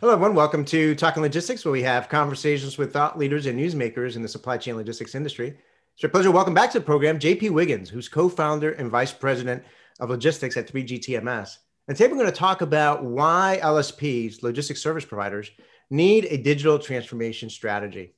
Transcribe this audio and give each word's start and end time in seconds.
Hello, 0.00 0.12
everyone. 0.12 0.34
Welcome 0.34 0.64
to 0.66 0.96
Talking 0.96 1.22
Logistics, 1.22 1.64
where 1.64 1.70
we 1.70 1.84
have 1.84 2.08
conversations 2.08 2.76
with 2.76 2.92
thought 2.92 3.16
leaders 3.16 3.46
and 3.46 3.56
newsmakers 3.56 4.16
in 4.16 4.22
the 4.22 4.28
supply 4.28 4.58
chain 4.58 4.74
logistics 4.74 5.14
industry. 5.14 5.56
It's 5.94 6.02
a 6.02 6.08
pleasure 6.08 6.32
welcome 6.32 6.52
back 6.52 6.72
to 6.72 6.80
the 6.80 6.84
program 6.84 7.16
JP 7.16 7.50
Wiggins, 7.50 7.90
who's 7.90 8.08
co 8.08 8.28
founder 8.28 8.72
and 8.72 8.90
vice 8.90 9.12
president 9.12 9.62
of 10.00 10.10
logistics 10.10 10.56
at 10.56 10.66
3GTMS. 10.66 11.58
And 11.86 11.96
today 11.96 12.10
we're 12.10 12.18
going 12.18 12.26
to 12.26 12.36
talk 12.36 12.60
about 12.60 13.04
why 13.04 13.60
LSPs, 13.62 14.42
logistics 14.42 14.82
service 14.82 15.04
providers, 15.04 15.52
need 15.90 16.24
a 16.24 16.38
digital 16.38 16.80
transformation 16.80 17.48
strategy. 17.48 18.16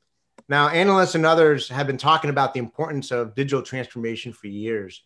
Now, 0.48 0.68
analysts 0.70 1.14
and 1.14 1.26
others 1.26 1.68
have 1.68 1.86
been 1.86 1.98
talking 1.98 2.30
about 2.30 2.54
the 2.54 2.60
importance 2.60 3.10
of 3.10 3.34
digital 3.34 3.62
transformation 3.62 4.32
for 4.32 4.46
years, 4.46 5.02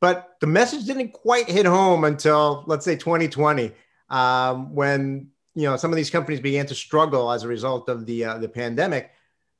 but 0.00 0.34
the 0.40 0.48
message 0.48 0.84
didn't 0.84 1.12
quite 1.12 1.48
hit 1.48 1.64
home 1.64 2.02
until, 2.02 2.64
let's 2.66 2.84
say, 2.84 2.96
2020, 2.96 3.70
um, 4.10 4.74
when 4.74 5.28
you 5.58 5.64
know 5.64 5.76
some 5.76 5.90
of 5.90 5.96
these 5.96 6.10
companies 6.10 6.40
began 6.40 6.66
to 6.66 6.74
struggle 6.74 7.32
as 7.32 7.42
a 7.42 7.48
result 7.48 7.88
of 7.88 8.06
the 8.06 8.24
uh, 8.24 8.38
the 8.38 8.48
pandemic 8.48 9.10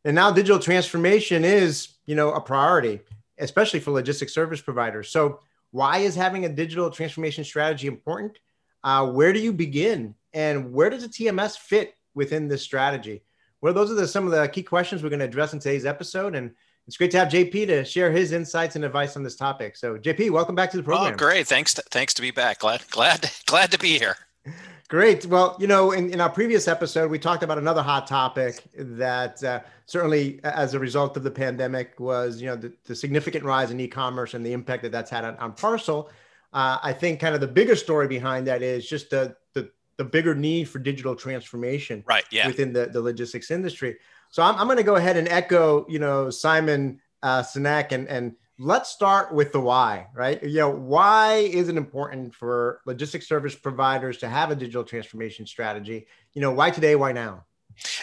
and 0.04 0.14
now 0.14 0.30
digital 0.30 0.60
transformation 0.60 1.44
is 1.44 1.88
you 2.06 2.14
know 2.14 2.30
a 2.32 2.40
priority 2.40 3.00
especially 3.38 3.80
for 3.80 3.90
logistics 3.90 4.32
service 4.32 4.60
providers 4.60 5.08
so 5.08 5.40
why 5.72 5.98
is 5.98 6.14
having 6.14 6.44
a 6.44 6.48
digital 6.48 6.88
transformation 6.88 7.42
strategy 7.42 7.88
important 7.88 8.38
uh, 8.84 9.04
where 9.10 9.32
do 9.32 9.40
you 9.40 9.52
begin 9.52 10.14
and 10.32 10.72
where 10.72 10.88
does 10.88 11.02
a 11.02 11.08
tms 11.08 11.58
fit 11.58 11.94
within 12.14 12.46
this 12.46 12.62
strategy 12.62 13.24
well 13.60 13.74
those 13.74 13.90
are 13.90 13.94
the, 13.94 14.06
some 14.06 14.24
of 14.24 14.30
the 14.30 14.46
key 14.46 14.62
questions 14.62 15.02
we're 15.02 15.08
going 15.08 15.18
to 15.18 15.24
address 15.24 15.52
in 15.52 15.58
today's 15.58 15.84
episode 15.84 16.36
and 16.36 16.52
it's 16.86 16.96
great 16.96 17.10
to 17.10 17.18
have 17.18 17.28
JP 17.28 17.66
to 17.66 17.84
share 17.84 18.10
his 18.10 18.32
insights 18.32 18.74
and 18.74 18.82
advice 18.82 19.14
on 19.14 19.22
this 19.22 19.36
topic. 19.36 19.76
So, 19.76 19.98
JP, 19.98 20.30
welcome 20.30 20.54
back 20.54 20.70
to 20.70 20.78
the 20.78 20.82
program. 20.82 21.12
Oh, 21.12 21.16
great! 21.18 21.46
Thanks, 21.46 21.74
to, 21.74 21.82
thanks 21.90 22.14
to 22.14 22.22
be 22.22 22.30
back. 22.30 22.60
Glad, 22.60 22.82
glad, 22.90 23.30
glad 23.44 23.70
to 23.72 23.78
be 23.78 23.98
here. 23.98 24.16
Great. 24.88 25.26
Well, 25.26 25.54
you 25.60 25.66
know, 25.66 25.92
in, 25.92 26.10
in 26.14 26.20
our 26.20 26.30
previous 26.30 26.66
episode, 26.66 27.10
we 27.10 27.18
talked 27.18 27.42
about 27.42 27.58
another 27.58 27.82
hot 27.82 28.06
topic 28.06 28.64
that 28.74 29.44
uh, 29.44 29.60
certainly, 29.84 30.40
as 30.44 30.72
a 30.72 30.78
result 30.78 31.14
of 31.18 31.22
the 31.22 31.30
pandemic, 31.30 32.00
was 32.00 32.40
you 32.40 32.46
know 32.46 32.56
the, 32.56 32.72
the 32.84 32.94
significant 32.94 33.44
rise 33.44 33.70
in 33.70 33.78
e-commerce 33.80 34.32
and 34.32 34.44
the 34.44 34.52
impact 34.54 34.82
that 34.82 34.92
that's 34.92 35.10
had 35.10 35.26
on, 35.26 35.36
on 35.36 35.52
parcel. 35.52 36.10
Uh, 36.54 36.78
I 36.82 36.94
think 36.94 37.20
kind 37.20 37.34
of 37.34 37.42
the 37.42 37.48
bigger 37.48 37.76
story 37.76 38.08
behind 38.08 38.46
that 38.46 38.62
is 38.62 38.88
just 38.88 39.10
the, 39.10 39.36
the 39.52 39.70
the 39.98 40.04
bigger 40.04 40.34
need 40.34 40.70
for 40.70 40.78
digital 40.78 41.14
transformation, 41.14 42.02
right? 42.06 42.24
Yeah. 42.30 42.46
Within 42.46 42.72
the, 42.72 42.86
the 42.86 43.02
logistics 43.02 43.50
industry. 43.50 43.98
So 44.30 44.42
I'm, 44.42 44.54
I'm 44.54 44.66
going 44.66 44.78
to 44.78 44.82
go 44.82 44.96
ahead 44.96 45.18
and 45.18 45.28
echo, 45.28 45.86
you 45.90 45.98
know, 45.98 46.30
Simon 46.30 46.98
uh, 47.22 47.42
Sinek 47.42 47.92
and 47.92 48.08
and 48.08 48.36
let's 48.58 48.90
start 48.90 49.32
with 49.32 49.52
the 49.52 49.60
why, 49.60 50.08
right? 50.14 50.42
You 50.42 50.58
know, 50.58 50.70
why 50.70 51.36
is 51.36 51.68
it 51.68 51.76
important 51.76 52.34
for 52.34 52.80
logistics 52.86 53.28
service 53.28 53.54
providers 53.54 54.18
to 54.18 54.28
have 54.28 54.50
a 54.50 54.56
digital 54.56 54.84
transformation 54.84 55.46
strategy? 55.46 56.06
You 56.34 56.42
know, 56.42 56.52
why 56.52 56.70
today? 56.70 56.96
Why 56.96 57.12
now? 57.12 57.44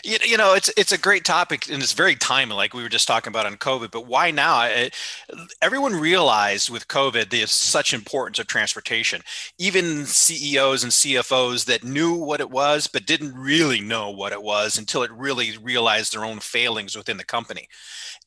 You, 0.03 0.17
you 0.23 0.37
know, 0.37 0.53
it's 0.53 0.71
it's 0.77 0.91
a 0.91 0.97
great 0.97 1.25
topic 1.25 1.69
and 1.69 1.81
it's 1.81 1.93
very 1.93 2.15
timely, 2.15 2.55
like 2.55 2.73
we 2.73 2.83
were 2.83 2.89
just 2.89 3.07
talking 3.07 3.31
about 3.31 3.45
on 3.45 3.57
COVID. 3.57 3.91
But 3.91 4.07
why 4.07 4.31
now? 4.31 4.69
Everyone 5.61 5.93
realized 5.93 6.69
with 6.69 6.87
COVID 6.87 7.29
the 7.29 7.45
such 7.45 7.93
importance 7.93 8.39
of 8.39 8.47
transportation. 8.47 9.21
Even 9.57 10.05
CEOs 10.05 10.83
and 10.83 10.91
CFOs 10.91 11.65
that 11.65 11.83
knew 11.83 12.13
what 12.13 12.41
it 12.41 12.49
was 12.49 12.87
but 12.87 13.05
didn't 13.05 13.35
really 13.35 13.81
know 13.81 14.09
what 14.09 14.33
it 14.33 14.41
was 14.41 14.77
until 14.77 15.03
it 15.03 15.11
really 15.11 15.57
realized 15.57 16.13
their 16.13 16.25
own 16.25 16.39
failings 16.39 16.95
within 16.95 17.17
the 17.17 17.25
company 17.25 17.67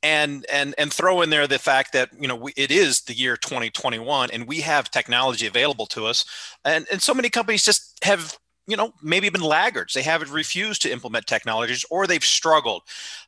and 0.02 0.46
and 0.50 0.74
and 0.78 0.92
throw 0.92 1.22
in 1.22 1.30
there 1.30 1.46
the 1.46 1.58
fact 1.58 1.92
that 1.92 2.10
you 2.19 2.28
know 2.28 2.36
we, 2.36 2.52
it 2.56 2.70
is 2.70 3.02
the 3.02 3.14
year 3.14 3.36
2021 3.36 4.30
and 4.30 4.46
we 4.46 4.60
have 4.60 4.91
technology 4.91 5.46
available 5.46 5.86
to 5.86 6.06
us 6.06 6.24
and 6.64 6.86
and 6.91 7.02
so 7.02 7.14
many 7.14 7.28
companies 7.28 7.64
just 7.64 7.98
have 8.04 8.38
you 8.69 8.77
know 8.77 8.92
maybe 9.02 9.30
been 9.30 9.41
laggards. 9.41 9.94
They 9.94 10.02
haven't 10.02 10.30
refused 10.30 10.83
to 10.83 10.92
implement 10.92 11.27
technologies 11.27 11.84
or 11.91 12.06
they've 12.06 12.22
struggled. 12.22 12.83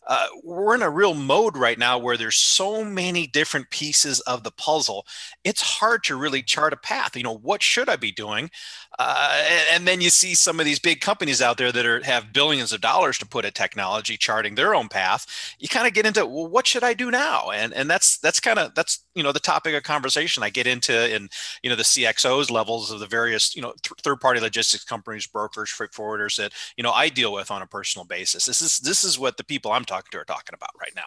Uh, 0.06 0.26
we're 0.42 0.74
in 0.74 0.82
a 0.82 0.90
real 0.90 1.14
mode 1.14 1.56
right 1.56 1.78
now 1.78 1.98
where 1.98 2.16
there's 2.16 2.36
so 2.36 2.84
many 2.84 3.26
different 3.26 3.70
pieces 3.70 4.20
of 4.20 4.42
the 4.44 4.50
puzzle. 4.50 5.06
It's 5.44 5.62
hard 5.62 6.04
to 6.04 6.16
really 6.16 6.42
chart 6.42 6.72
a 6.72 6.76
path. 6.76 7.16
You 7.16 7.22
know 7.22 7.38
what 7.38 7.62
should 7.62 7.88
i 7.88 7.96
be 7.96 8.12
doing? 8.12 8.50
Uh, 8.98 9.44
and, 9.48 9.66
and, 9.72 9.88
then 9.88 10.00
you 10.00 10.10
see 10.10 10.34
some 10.34 10.60
of 10.60 10.66
these 10.66 10.78
big 10.78 11.00
companies 11.00 11.40
out 11.40 11.56
there 11.56 11.72
that 11.72 11.86
are 11.86 12.02
have 12.04 12.34
billions 12.34 12.72
of 12.72 12.82
dollars 12.82 13.16
to 13.18 13.26
put 13.26 13.46
at 13.46 13.54
technology 13.54 14.16
charting 14.16 14.56
their 14.56 14.74
own 14.74 14.88
path. 14.88 15.54
You 15.58 15.68
kind 15.68 15.86
of 15.86 15.94
get 15.94 16.04
into 16.04 16.26
well 16.26 16.48
what 16.48 16.66
should 16.66 16.84
i 16.84 16.92
do 16.92 17.10
now? 17.10 17.50
And 17.50 17.72
and 17.72 17.88
that's 17.88 18.18
that's 18.18 18.40
kind 18.40 18.58
of 18.58 18.74
that's 18.74 19.04
you 19.14 19.22
know 19.22 19.32
the 19.32 19.40
topic 19.40 19.74
of 19.74 19.82
conversation 19.82 20.42
i 20.42 20.50
get 20.50 20.66
into 20.66 21.14
in 21.14 21.28
you 21.62 21.70
know 21.70 21.76
the 21.76 21.82
cxos 21.82 22.50
levels 22.50 22.90
of 22.90 23.00
the 23.00 23.06
various 23.06 23.54
you 23.56 23.62
know 23.62 23.72
th- 23.82 23.98
third 24.02 24.20
party 24.20 24.40
logistics 24.40 24.84
companies 24.84 25.26
brokers 25.32 25.70
freight 25.70 25.90
forwarders 25.90 26.36
that 26.36 26.52
you 26.76 26.82
know 26.82 26.92
i 26.92 27.08
deal 27.08 27.32
with 27.32 27.50
on 27.50 27.62
a 27.62 27.66
personal 27.66 28.04
basis 28.04 28.46
this 28.46 28.60
is 28.60 28.78
this 28.78 29.04
is 29.04 29.18
what 29.18 29.36
the 29.36 29.44
people 29.44 29.72
i'm 29.72 29.84
talking 29.84 30.08
to 30.10 30.18
are 30.18 30.24
talking 30.24 30.54
about 30.54 30.70
right 30.80 30.92
now 30.96 31.06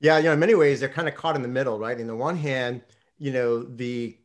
yeah 0.00 0.18
you 0.18 0.24
know 0.24 0.32
in 0.32 0.38
many 0.38 0.54
ways 0.54 0.80
they're 0.80 0.88
kind 0.88 1.08
of 1.08 1.14
caught 1.14 1.36
in 1.36 1.42
the 1.42 1.48
middle 1.48 1.78
right 1.78 2.00
in 2.00 2.06
the 2.06 2.16
one 2.16 2.36
hand 2.36 2.82
you 3.18 3.32
know 3.32 3.62
the 3.62 4.16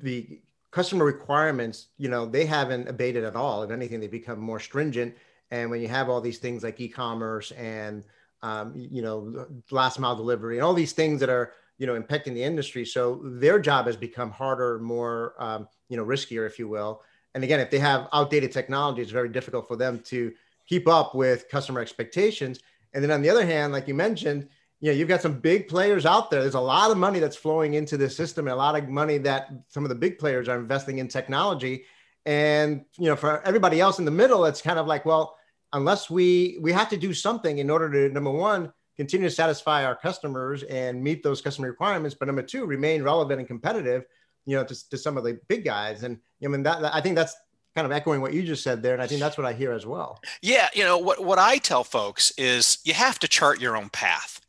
the 0.00 0.40
customer 0.74 1.04
requirements, 1.04 1.86
you 1.98 2.08
know, 2.08 2.26
they 2.26 2.44
haven't 2.44 2.88
abated 2.88 3.22
at 3.22 3.36
all. 3.36 3.62
If 3.62 3.70
anything, 3.70 4.00
they 4.00 4.08
become 4.08 4.40
more 4.40 4.58
stringent. 4.58 5.14
And 5.52 5.70
when 5.70 5.80
you 5.80 5.86
have 5.86 6.08
all 6.08 6.20
these 6.20 6.38
things 6.38 6.64
like 6.64 6.80
e-commerce 6.80 7.52
and 7.52 8.02
um, 8.42 8.72
you 8.74 9.00
know 9.00 9.46
last 9.70 9.98
mile 9.98 10.16
delivery 10.16 10.58
and 10.58 10.64
all 10.64 10.74
these 10.74 10.92
things 10.92 11.18
that 11.20 11.30
are 11.30 11.52
you 11.78 11.86
know 11.86 11.98
impacting 11.98 12.34
the 12.34 12.42
industry, 12.42 12.84
so 12.84 13.22
their 13.24 13.60
job 13.60 13.86
has 13.86 13.96
become 13.96 14.32
harder, 14.32 14.80
more 14.80 15.34
um, 15.38 15.68
you 15.88 15.96
know 15.96 16.04
riskier, 16.04 16.44
if 16.44 16.58
you 16.58 16.68
will. 16.68 17.02
And 17.34 17.42
again, 17.44 17.60
if 17.60 17.70
they 17.70 17.78
have 17.78 18.08
outdated 18.12 18.52
technology, 18.52 19.02
it's 19.02 19.10
very 19.10 19.28
difficult 19.28 19.66
for 19.66 19.76
them 19.76 20.00
to 20.06 20.32
keep 20.66 20.88
up 20.88 21.14
with 21.14 21.48
customer 21.48 21.80
expectations. 21.80 22.60
And 22.92 23.02
then 23.02 23.10
on 23.10 23.22
the 23.22 23.30
other 23.30 23.44
hand, 23.44 23.72
like 23.72 23.88
you 23.88 23.94
mentioned, 23.94 24.48
you 24.80 24.90
know, 24.90 24.96
you've 24.96 25.08
got 25.08 25.22
some 25.22 25.40
big 25.40 25.68
players 25.68 26.06
out 26.06 26.30
there. 26.30 26.42
There's 26.42 26.54
a 26.54 26.60
lot 26.60 26.90
of 26.90 26.96
money 26.96 27.18
that's 27.18 27.36
flowing 27.36 27.74
into 27.74 27.96
the 27.96 28.08
system 28.08 28.46
and 28.46 28.52
a 28.52 28.56
lot 28.56 28.76
of 28.76 28.88
money 28.88 29.18
that 29.18 29.50
some 29.68 29.84
of 29.84 29.88
the 29.88 29.94
big 29.94 30.18
players 30.18 30.48
are 30.48 30.58
investing 30.58 30.98
in 30.98 31.08
technology. 31.08 31.84
And, 32.26 32.84
you 32.98 33.06
know, 33.06 33.16
for 33.16 33.42
everybody 33.46 33.80
else 33.80 33.98
in 33.98 34.04
the 34.04 34.10
middle, 34.10 34.44
it's 34.44 34.62
kind 34.62 34.78
of 34.78 34.86
like, 34.86 35.04
well, 35.04 35.36
unless 35.72 36.08
we 36.08 36.58
we 36.60 36.72
have 36.72 36.88
to 36.90 36.96
do 36.96 37.12
something 37.12 37.58
in 37.58 37.68
order 37.68 37.90
to 37.90 38.14
number 38.14 38.30
one, 38.30 38.72
continue 38.96 39.28
to 39.28 39.34
satisfy 39.34 39.84
our 39.84 39.96
customers 39.96 40.62
and 40.64 41.02
meet 41.02 41.22
those 41.22 41.42
customer 41.42 41.68
requirements, 41.68 42.14
but 42.14 42.26
number 42.26 42.42
two, 42.42 42.64
remain 42.64 43.02
relevant 43.02 43.40
and 43.40 43.48
competitive, 43.48 44.04
you 44.46 44.56
know, 44.56 44.64
to, 44.64 44.88
to 44.90 44.98
some 44.98 45.16
of 45.16 45.24
the 45.24 45.38
big 45.48 45.64
guys. 45.64 46.02
And 46.02 46.18
I 46.42 46.48
mean 46.48 46.62
that, 46.64 46.84
I 46.94 47.00
think 47.00 47.16
that's 47.16 47.34
kind 47.74 47.86
of 47.86 47.92
echoing 47.92 48.20
what 48.20 48.32
you 48.32 48.44
just 48.44 48.62
said 48.62 48.84
there 48.84 48.92
and 48.92 49.02
i 49.02 49.06
think 49.08 49.20
that's 49.20 49.36
what 49.36 49.44
i 49.44 49.52
hear 49.52 49.72
as 49.72 49.84
well 49.84 50.20
yeah 50.42 50.68
you 50.74 50.84
know 50.84 50.96
what, 50.96 51.24
what 51.24 51.40
i 51.40 51.58
tell 51.58 51.82
folks 51.82 52.32
is 52.38 52.78
you 52.84 52.94
have 52.94 53.18
to 53.18 53.26
chart 53.26 53.60
your 53.60 53.76
own 53.76 53.88
path 53.88 54.40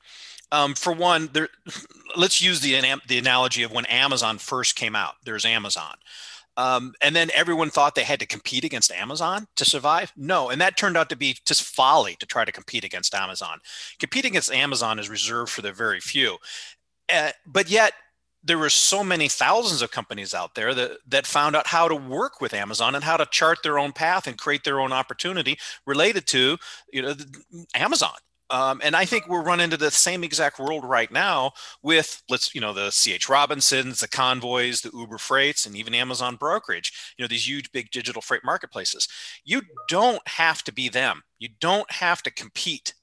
um, 0.51 0.73
for 0.73 0.93
one, 0.93 1.29
there, 1.33 1.49
let's 2.15 2.41
use 2.41 2.61
the 2.61 2.79
the 3.07 3.17
analogy 3.17 3.63
of 3.63 3.71
when 3.71 3.85
Amazon 3.87 4.37
first 4.37 4.75
came 4.75 4.95
out. 4.95 5.15
There's 5.25 5.45
Amazon. 5.45 5.95
Um, 6.57 6.93
and 7.01 7.13
then 7.13 7.31
everyone 7.35 7.69
thought 7.69 7.95
they 7.95 8.05
had 8.05 8.21
to 8.21 8.25
compete 8.25 8.63
against 8.63 8.89
Amazon 8.89 9.47
to 9.57 9.65
survive. 9.65 10.13
No, 10.15 10.49
and 10.49 10.61
that 10.61 10.77
turned 10.77 10.95
out 10.95 11.09
to 11.09 11.17
be 11.17 11.37
just 11.45 11.63
folly 11.63 12.15
to 12.21 12.25
try 12.25 12.45
to 12.45 12.51
compete 12.51 12.85
against 12.85 13.13
Amazon. 13.13 13.59
Competing 13.99 14.31
against 14.31 14.53
Amazon 14.53 14.97
is 14.97 15.09
reserved 15.09 15.51
for 15.51 15.61
the 15.61 15.73
very 15.73 15.99
few. 15.99 16.37
Uh, 17.13 17.31
but 17.45 17.69
yet, 17.69 17.91
there 18.45 18.59
were 18.59 18.69
so 18.69 19.03
many 19.03 19.27
thousands 19.27 19.81
of 19.81 19.91
companies 19.91 20.33
out 20.33 20.53
there 20.53 20.73
that, 20.73 20.99
that 21.07 21.25
found 21.25 21.55
out 21.55 21.67
how 21.67 21.87
to 21.87 21.95
work 21.95 22.39
with 22.39 22.53
Amazon 22.53 22.93
and 22.93 23.03
how 23.03 23.17
to 23.17 23.25
chart 23.25 23.59
their 23.63 23.79
own 23.79 23.91
path 23.91 24.27
and 24.27 24.37
create 24.37 24.63
their 24.63 24.79
own 24.79 24.93
opportunity 24.93 25.57
related 25.85 26.27
to 26.27 26.57
you 26.93 27.01
know 27.01 27.15
Amazon. 27.73 28.15
Um, 28.51 28.79
and 28.83 28.95
I 28.95 29.05
think 29.05 29.27
we're 29.27 29.41
running 29.41 29.63
into 29.65 29.77
the 29.77 29.89
same 29.89 30.23
exact 30.23 30.59
world 30.59 30.85
right 30.85 31.11
now 31.11 31.53
with 31.81 32.21
let's 32.29 32.53
you 32.53 32.61
know 32.61 32.73
the 32.73 32.91
CH 32.91 33.27
Robinsons, 33.27 34.01
the 34.01 34.07
Convoys, 34.07 34.81
the 34.81 34.91
Uber 34.93 35.17
Freights, 35.17 35.65
and 35.65 35.75
even 35.75 35.95
Amazon 35.95 36.35
brokerage. 36.35 37.15
You 37.17 37.23
know 37.23 37.27
these 37.27 37.47
huge 37.47 37.71
big 37.71 37.89
digital 37.89 38.21
freight 38.21 38.45
marketplaces. 38.45 39.07
You 39.43 39.63
don't 39.89 40.25
have 40.27 40.63
to 40.65 40.71
be 40.71 40.89
them. 40.89 41.23
You 41.39 41.49
don't 41.59 41.91
have 41.91 42.21
to 42.23 42.31
compete 42.31 42.93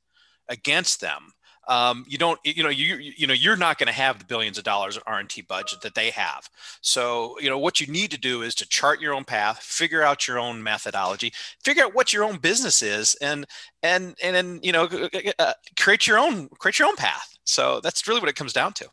against 0.49 1.01
them 1.01 1.33
um, 1.69 2.05
you 2.09 2.19
don't 2.19 2.41
you 2.45 2.63
know 2.63 2.69
you 2.69 2.97
you 2.97 3.27
know 3.27 3.35
you're 3.35 3.57
not 3.57 3.79
going 3.79 3.87
to 3.87 3.93
have 3.93 4.19
the 4.19 4.25
billions 4.25 4.59
of 4.59 4.65
dollars 4.65 4.97
of 4.97 5.03
r&d 5.07 5.43
budget 5.43 5.81
that 5.83 5.95
they 5.95 6.11
have. 6.11 6.49
So 6.81 7.39
you 7.41 7.49
know 7.49 7.59
what 7.59 7.81
you 7.81 7.87
need 7.87 8.11
to 8.11 8.19
do 8.19 8.43
is 8.43 8.55
to 8.57 8.69
chart 8.69 9.01
your 9.01 9.15
own 9.15 9.25
path 9.25 9.59
figure 9.59 10.03
out 10.03 10.27
your 10.27 10.39
own 10.39 10.63
methodology 10.63 11.33
figure 11.63 11.85
out 11.85 11.95
what 11.95 12.13
your 12.13 12.25
own 12.25 12.39
business 12.39 12.83
is 12.83 13.15
and 13.17 13.47
and 13.83 14.17
and 14.23 14.35
then 14.35 14.61
you 14.63 14.73
know 14.73 14.89
uh, 15.39 15.53
create 15.79 16.07
your 16.07 16.19
own 16.19 16.49
create 16.59 16.79
your 16.79 16.89
own 16.89 16.97
path. 16.97 17.39
So 17.45 17.81
that's 17.81 18.07
really 18.07 18.21
what 18.21 18.29
it 18.29 18.37
comes 18.37 18.53
down 18.53 18.73
to. 18.75 18.89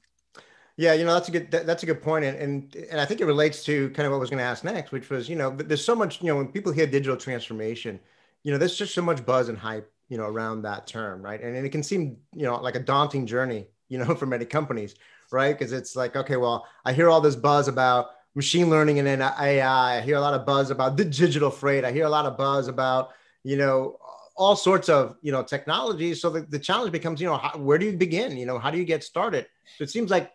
Yeah, 0.77 0.93
you 0.93 1.03
know 1.03 1.13
that's 1.13 1.27
a 1.27 1.31
good 1.31 1.51
that, 1.51 1.65
that's 1.65 1.83
a 1.83 1.85
good 1.85 2.01
point, 2.01 2.23
and, 2.23 2.37
and 2.37 2.75
and 2.89 3.01
I 3.01 3.05
think 3.05 3.19
it 3.19 3.25
relates 3.25 3.65
to 3.65 3.89
kind 3.89 4.05
of 4.05 4.11
what 4.11 4.17
I 4.17 4.19
was 4.19 4.29
going 4.29 4.37
to 4.37 4.45
ask 4.45 4.63
next, 4.63 4.93
which 4.93 5.09
was 5.09 5.27
you 5.27 5.35
know 5.35 5.49
there's 5.49 5.83
so 5.83 5.93
much 5.93 6.21
you 6.21 6.27
know 6.27 6.37
when 6.37 6.47
people 6.47 6.71
hear 6.71 6.87
digital 6.87 7.17
transformation, 7.17 7.99
you 8.43 8.51
know 8.53 8.57
there's 8.57 8.77
just 8.77 8.93
so 8.93 9.01
much 9.01 9.25
buzz 9.25 9.49
and 9.49 9.57
hype 9.57 9.91
you 10.09 10.17
know 10.17 10.25
around 10.25 10.63
that 10.63 10.85
term 10.87 11.21
right 11.21 11.41
and, 11.41 11.55
and 11.55 11.65
it 11.65 11.69
can 11.69 11.83
seem 11.83 12.17
you 12.35 12.43
know 12.43 12.57
like 12.57 12.75
a 12.75 12.79
daunting 12.79 13.25
journey 13.25 13.67
you 13.87 13.97
know 13.97 14.15
for 14.19 14.25
many 14.25 14.45
companies 14.45 14.95
right 15.31 15.57
because 15.57 15.71
it's 15.71 15.95
like 15.95 16.15
okay 16.15 16.35
well 16.35 16.65
i 16.85 16.91
hear 16.91 17.09
all 17.09 17.21
this 17.21 17.35
buzz 17.35 17.67
about 17.67 18.07
machine 18.35 18.69
learning 18.69 18.99
and 18.99 19.07
ai 19.07 19.97
i 19.97 20.01
hear 20.01 20.17
a 20.17 20.21
lot 20.21 20.33
of 20.33 20.45
buzz 20.45 20.69
about 20.69 20.97
the 20.97 21.05
digital 21.05 21.49
freight 21.49 21.85
i 21.85 21.91
hear 21.91 22.05
a 22.05 22.09
lot 22.09 22.25
of 22.25 22.37
buzz 22.37 22.67
about 22.67 23.11
you 23.43 23.57
know, 23.57 23.97
all 24.35 24.55
sorts 24.55 24.89
of 24.89 25.15
you 25.21 25.31
know 25.31 25.43
technologies. 25.43 26.21
So 26.21 26.29
the, 26.29 26.41
the 26.41 26.59
challenge 26.59 26.91
becomes, 26.91 27.21
you 27.21 27.27
know, 27.27 27.37
how, 27.37 27.57
where 27.57 27.77
do 27.77 27.85
you 27.85 27.97
begin? 27.97 28.37
You 28.37 28.45
know, 28.45 28.59
how 28.59 28.71
do 28.71 28.77
you 28.77 28.85
get 28.85 29.03
started? 29.03 29.47
So 29.77 29.83
it 29.83 29.89
seems 29.89 30.09
like, 30.09 30.31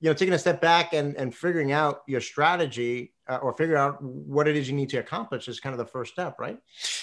you 0.00 0.10
know, 0.10 0.14
taking 0.14 0.34
a 0.34 0.38
step 0.38 0.60
back 0.60 0.92
and 0.92 1.16
and 1.16 1.34
figuring 1.34 1.72
out 1.72 2.02
your 2.06 2.20
strategy 2.20 3.12
uh, 3.28 3.36
or 3.36 3.52
figure 3.52 3.76
out 3.76 4.02
what 4.02 4.46
it 4.46 4.56
is 4.56 4.68
you 4.68 4.74
need 4.74 4.88
to 4.90 4.98
accomplish 4.98 5.48
is 5.48 5.60
kind 5.60 5.72
of 5.72 5.78
the 5.78 5.86
first 5.86 6.12
step, 6.12 6.38
right? 6.38 6.58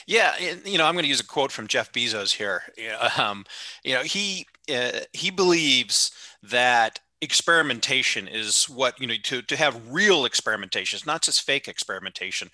Yeah, 0.08 0.34
you 0.66 0.78
know, 0.78 0.86
I'm 0.86 0.94
going 0.94 1.04
to 1.04 1.10
use 1.10 1.20
a 1.20 1.26
quote 1.26 1.52
from 1.52 1.68
Jeff 1.68 1.92
Bezos 1.92 2.32
here. 2.32 2.64
Um, 3.18 3.46
you 3.84 3.94
know, 3.94 4.02
he 4.02 4.48
uh, 4.74 5.02
he 5.14 5.30
believes 5.30 6.12
that 6.42 7.00
experimentation 7.22 8.28
is 8.28 8.66
what 8.66 9.00
you 9.00 9.08
know 9.08 9.16
to 9.24 9.42
to 9.42 9.56
have 9.56 9.80
real 9.90 10.26
experimentation, 10.26 10.98
it's 10.98 11.06
not 11.06 11.22
just 11.22 11.42
fake 11.42 11.68
experimentation, 11.68 12.50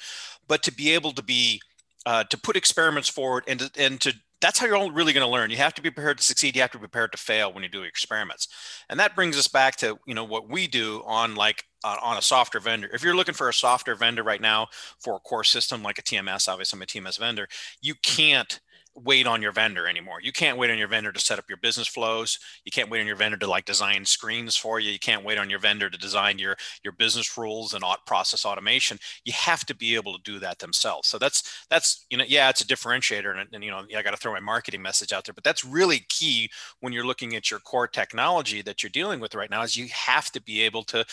but 0.48 0.64
to 0.64 0.72
be 0.72 0.92
able 0.92 1.12
to 1.14 1.24
be 1.24 1.62
uh, 2.06 2.24
to 2.26 2.38
put 2.38 2.56
experiments 2.56 3.10
forward 3.10 3.44
and 3.48 3.60
to, 3.60 3.72
and 3.78 4.00
to 4.02 4.14
that's 4.42 4.60
how 4.60 4.66
you're 4.66 4.92
really 4.92 5.14
going 5.14 5.26
to 5.26 5.32
learn. 5.32 5.50
You 5.50 5.58
have 5.58 5.74
to 5.76 5.82
be 5.82 5.92
prepared 5.92 6.18
to 6.18 6.24
succeed. 6.24 6.56
You 6.56 6.62
have 6.62 6.72
to 6.72 6.78
be 6.78 6.82
prepared 6.82 7.12
to 7.12 7.18
fail 7.18 7.52
when 7.52 7.64
you 7.64 7.70
do 7.70 7.84
experiments, 7.84 8.48
and 8.90 9.00
that 9.00 9.16
brings 9.16 9.38
us 9.38 9.48
back 9.48 9.76
to 9.78 10.00
you 10.06 10.14
know 10.14 10.24
what 10.24 10.50
we 10.50 10.68
do 10.68 11.02
on 11.06 11.36
like 11.36 11.66
uh, 11.84 11.98
on 12.02 12.18
a 12.18 12.22
software 12.22 12.62
vendor. 12.62 12.90
If 12.94 13.04
you're 13.04 13.16
looking 13.16 13.36
for 13.36 13.50
a 13.50 13.54
software 13.54 13.96
vendor 13.96 14.24
right 14.24 14.42
now 14.42 14.68
for 15.00 15.16
a 15.16 15.20
core 15.20 15.44
system 15.44 15.84
like 15.84 16.00
a 16.00 16.04
TMS, 16.04 16.48
obviously 16.48 16.78
I'm 16.78 16.84
a 16.84 16.86
TMS 16.86 17.20
vendor, 17.20 17.48
you 17.82 17.96
can't 17.96 18.60
wait 18.96 19.28
on 19.28 19.42
your 19.42 19.52
vendor 19.52 19.88
anymore. 19.88 20.20
You 20.22 20.32
can't 20.32 20.58
wait 20.58 20.70
on 20.70 20.78
your 20.78 20.88
vendor 20.88 21.12
to 21.12 21.20
set 21.20 21.40
up 21.40 21.46
your 21.48 21.58
business 21.58 21.88
flows. 21.88 22.40
You 22.66 22.72
can't 22.72 22.90
wait 22.90 23.00
on 23.00 23.08
your 23.08 23.16
vendor 23.16 23.38
to 23.38 23.48
like 23.48 23.66
design 23.66 24.06
screens 24.06 24.56
for 24.56 24.80
you. 24.80 24.92
You 24.92 25.00
can't 25.00 25.24
wait 25.24 25.38
on 25.38 25.50
your 25.50 25.60
vendor 25.60 25.90
to 25.90 25.98
design 25.98 26.40
your 26.40 26.56
your 26.84 26.94
business 26.94 27.38
rules 27.38 27.74
and 27.74 27.84
process 28.06 28.46
automation. 28.46 28.98
You 29.26 29.34
have 29.34 29.66
to 29.66 29.76
be 29.76 29.96
able 29.96 30.14
to 30.14 30.22
do 30.24 30.40
that 30.40 30.60
themselves. 30.60 31.08
So 31.08 31.18
that's 31.18 31.66
that's 31.70 32.06
you 32.10 32.18
know 32.18 32.26
yeah 32.28 32.50
it's 32.50 32.62
a 32.62 32.68
differentiator 32.68 33.38
and, 33.38 33.50
and 33.54 33.64
you 33.64 33.72
know 33.72 33.84
I 33.96 34.02
got 34.02 34.12
to 34.12 34.18
throw 34.18 34.34
my 34.34 34.40
marketing 34.40 34.82
message 34.82 35.14
out 35.14 35.26
there, 35.26 35.34
but 35.34 35.44
that's 35.44 35.64
really 35.64 36.06
key 36.10 36.50
when 36.80 36.94
you're 36.94 37.06
looking 37.06 37.36
at 37.36 37.50
your 37.50 37.60
core 37.60 37.88
technology 37.88 38.62
that 38.62 38.84
you're 38.84 38.90
dealing 38.90 39.20
with 39.20 39.36
right 39.36 39.50
now 39.50 39.62
is 39.62 39.78
you 39.78 39.88
have 39.94 40.32
to 40.32 40.42
be 40.42 40.62
able 40.62 40.84
to 40.84 41.06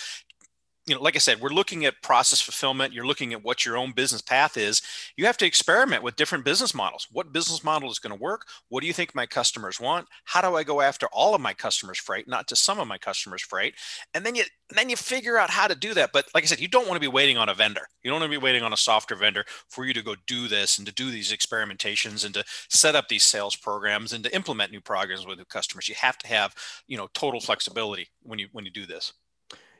you 0.87 0.94
know, 0.94 1.03
like 1.03 1.17
I 1.17 1.19
said, 1.19 1.41
we're 1.41 1.50
looking 1.50 1.85
at 1.85 2.00
process 2.00 2.41
fulfillment. 2.41 2.93
You're 2.93 3.06
looking 3.06 3.33
at 3.33 3.43
what 3.43 3.67
your 3.67 3.77
own 3.77 3.91
business 3.91 4.23
path 4.23 4.56
is. 4.56 4.83
You 5.17 5.27
have 5.27 5.37
to 5.38 5.47
experiment 5.47 6.05
with 6.05 6.15
different 6.15 6.44
business 6.44 6.75
models. 6.75 7.09
What 7.11 7.33
business 7.33 7.65
model 7.65 7.91
is 7.91 7.99
going 7.99 8.17
to 8.17 8.23
work? 8.23 8.47
What 8.69 8.83
do 8.83 8.87
you 8.87 8.93
think 8.93 9.12
my 9.12 9.27
customers 9.27 9.81
want? 9.81 10.06
How 10.25 10.41
do 10.41 10.56
I 10.56 10.62
go 10.62 10.81
after 10.81 11.09
all 11.12 11.35
of 11.35 11.41
my 11.41 11.55
customers' 11.55 11.99
freight, 11.99 12.29
not 12.29 12.49
just 12.49 12.65
some 12.65 12.79
of 12.79 12.87
my 12.87 12.99
customers' 12.99 13.43
freight? 13.43 13.75
And 14.15 14.25
then 14.25 14.37
you 14.37 14.44
then 14.71 14.88
you 14.88 14.97
figure 14.97 15.38
out 15.38 15.50
how 15.50 15.67
to 15.67 15.75
do 15.75 15.93
that. 15.94 16.11
But 16.12 16.27
like 16.35 16.44
I 16.44 16.47
said, 16.47 16.61
you 16.61 16.69
don't 16.69 16.87
want 16.87 16.97
to 16.97 17.00
be 17.00 17.12
waiting 17.12 17.37
on 17.37 17.49
a 17.49 17.55
vendor. 17.55 17.87
You 18.03 18.11
don't 18.11 18.21
want 18.21 18.33
to 18.33 18.38
be 18.38 18.44
waiting 18.44 18.62
on 18.62 18.73
a 18.73 18.77
software 18.77 19.19
vendor 19.19 19.44
for 19.69 19.85
you 19.87 19.94
to 19.94 20.03
go 20.03 20.15
do 20.27 20.47
this 20.47 20.79
and 20.79 20.87
to 20.87 20.94
do 20.94 21.11
these 21.11 21.33
experimentations 21.33 22.25
and 22.25 22.35
to 22.35 22.44
set 22.69 22.94
up 22.94 23.09
these 23.09 23.25
sales 23.25 23.56
programs 23.56 24.12
and 24.12 24.23
to 24.23 24.35
implement 24.35 24.71
new 24.71 24.81
programs 24.81 25.27
with 25.27 25.38
new 25.38 25.44
customers. 25.44 25.88
You 25.88 25.97
have 25.99 26.19
to 26.19 26.29
have 26.29 26.55
you 26.87 26.97
know 26.97 27.09
total 27.12 27.41
flexibility 27.41 28.09
when 28.23 28.38
you 28.38 28.49
when 28.53 28.65
you 28.65 28.71
do 28.71 28.87
this. 28.87 29.12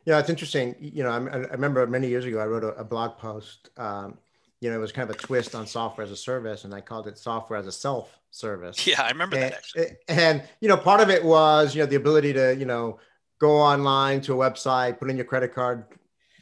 Yeah, 0.07 0.21
it's 0.21 0.31
interesting. 0.31 0.77
You 0.81 1.03
know, 1.03 1.11
I, 1.11 1.17
I 1.17 1.53
remember 1.53 1.87
many 1.87 2.09
years 2.09 2.25
ago 2.25 2.39
I 2.39 2.47
wrote 2.47 2.65
a, 2.65 2.69
a 2.77 2.85
blog 2.85 3.19
post. 3.19 3.71
Um, 3.77 4.17
you 4.61 4.71
know, 4.71 4.77
it 4.77 4.81
was 4.81 4.93
kind 4.93 5.11
of 5.11 5.17
a 5.17 5.19
twist 5.19 5.55
on 5.55 5.67
software 5.67 6.05
as 6.05 6.11
a 6.11 6.17
service, 6.17 6.65
and 6.65 6.75
I 6.75 6.81
called 6.81 7.09
it 7.09 7.19
software 7.19 7.59
as 7.59 7.67
a 7.67 7.73
self 7.73 8.17
service. 8.31 8.87
Yeah, 8.87 9.03
I 9.03 9.11
remember 9.11 9.37
and, 9.37 9.45
that 9.45 9.55
actually. 9.55 9.87
And 10.09 10.43
you 10.61 10.69
know, 10.69 10.77
part 10.77 11.01
of 11.01 11.11
it 11.11 11.23
was 11.23 11.75
you 11.75 11.83
know 11.83 11.87
the 11.87 11.97
ability 11.97 12.33
to 12.35 12.57
you 12.57 12.65
know 12.65 12.99
go 13.39 13.57
online 13.57 14.21
to 14.23 14.41
a 14.41 14.51
website, 14.51 14.99
put 14.99 15.11
in 15.11 15.17
your 15.17 15.27
credit 15.27 15.55
card, 15.55 15.85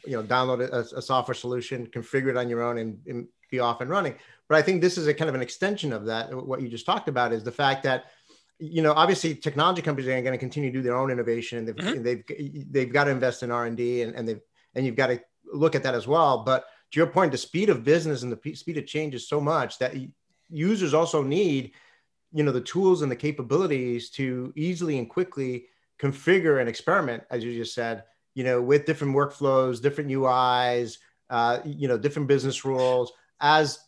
you 0.05 0.13
know, 0.13 0.23
download 0.23 0.61
a, 0.61 0.97
a 0.97 1.01
software 1.01 1.35
solution, 1.35 1.87
configure 1.87 2.29
it 2.29 2.37
on 2.37 2.47
your 2.47 2.61
own, 2.63 2.77
and, 2.77 2.99
and 3.07 3.27
be 3.51 3.59
off 3.59 3.81
and 3.81 3.89
running. 3.89 4.15
But 4.47 4.57
I 4.57 4.61
think 4.61 4.81
this 4.81 4.97
is 4.97 5.07
a 5.07 5.13
kind 5.13 5.27
of 5.27 5.35
an 5.35 5.41
extension 5.41 5.91
of 5.91 6.05
that. 6.05 6.33
What 6.33 6.61
you 6.61 6.69
just 6.69 6.85
talked 6.85 7.09
about 7.09 7.33
is 7.33 7.43
the 7.43 7.51
fact 7.51 7.83
that 7.83 8.05
you 8.59 8.81
know, 8.81 8.93
obviously, 8.93 9.35
technology 9.35 9.81
companies 9.81 10.07
are 10.07 10.21
going 10.21 10.33
to 10.33 10.37
continue 10.37 10.71
to 10.71 10.77
do 10.77 10.81
their 10.81 10.95
own 10.95 11.11
innovation. 11.11 11.57
and 11.59 11.67
They've 11.67 11.75
mm-hmm. 11.75 12.03
they've 12.03 12.71
they've 12.71 12.93
got 12.93 13.05
to 13.05 13.11
invest 13.11 13.43
in 13.43 13.51
R 13.51 13.65
and 13.65 13.75
D, 13.75 14.01
and 14.01 14.15
and 14.15 14.27
they 14.27 14.37
and 14.75 14.85
you've 14.85 14.95
got 14.95 15.07
to 15.07 15.19
look 15.53 15.75
at 15.75 15.83
that 15.83 15.95
as 15.95 16.07
well. 16.07 16.43
But 16.43 16.65
to 16.91 16.99
your 16.99 17.07
point, 17.07 17.31
the 17.31 17.37
speed 17.37 17.69
of 17.69 17.83
business 17.83 18.23
and 18.23 18.31
the 18.31 18.55
speed 18.55 18.77
of 18.77 18.85
change 18.85 19.15
is 19.15 19.27
so 19.27 19.41
much 19.41 19.79
that 19.79 19.95
users 20.49 20.93
also 20.93 21.23
need, 21.23 21.71
you 22.31 22.43
know, 22.43 22.51
the 22.51 22.61
tools 22.61 23.01
and 23.01 23.11
the 23.11 23.15
capabilities 23.15 24.09
to 24.11 24.53
easily 24.55 24.99
and 24.99 25.09
quickly 25.09 25.65
configure 25.99 26.59
and 26.59 26.69
experiment, 26.69 27.23
as 27.31 27.43
you 27.43 27.53
just 27.53 27.73
said, 27.73 28.03
you 28.33 28.43
know, 28.43 28.61
with 28.61 28.85
different 28.85 29.15
workflows, 29.15 29.81
different 29.81 30.09
UIs, 30.09 30.97
uh, 31.29 31.59
you 31.65 31.87
know, 31.87 31.97
different 31.97 32.27
business 32.27 32.65
rules 32.65 33.11
as 33.39 33.79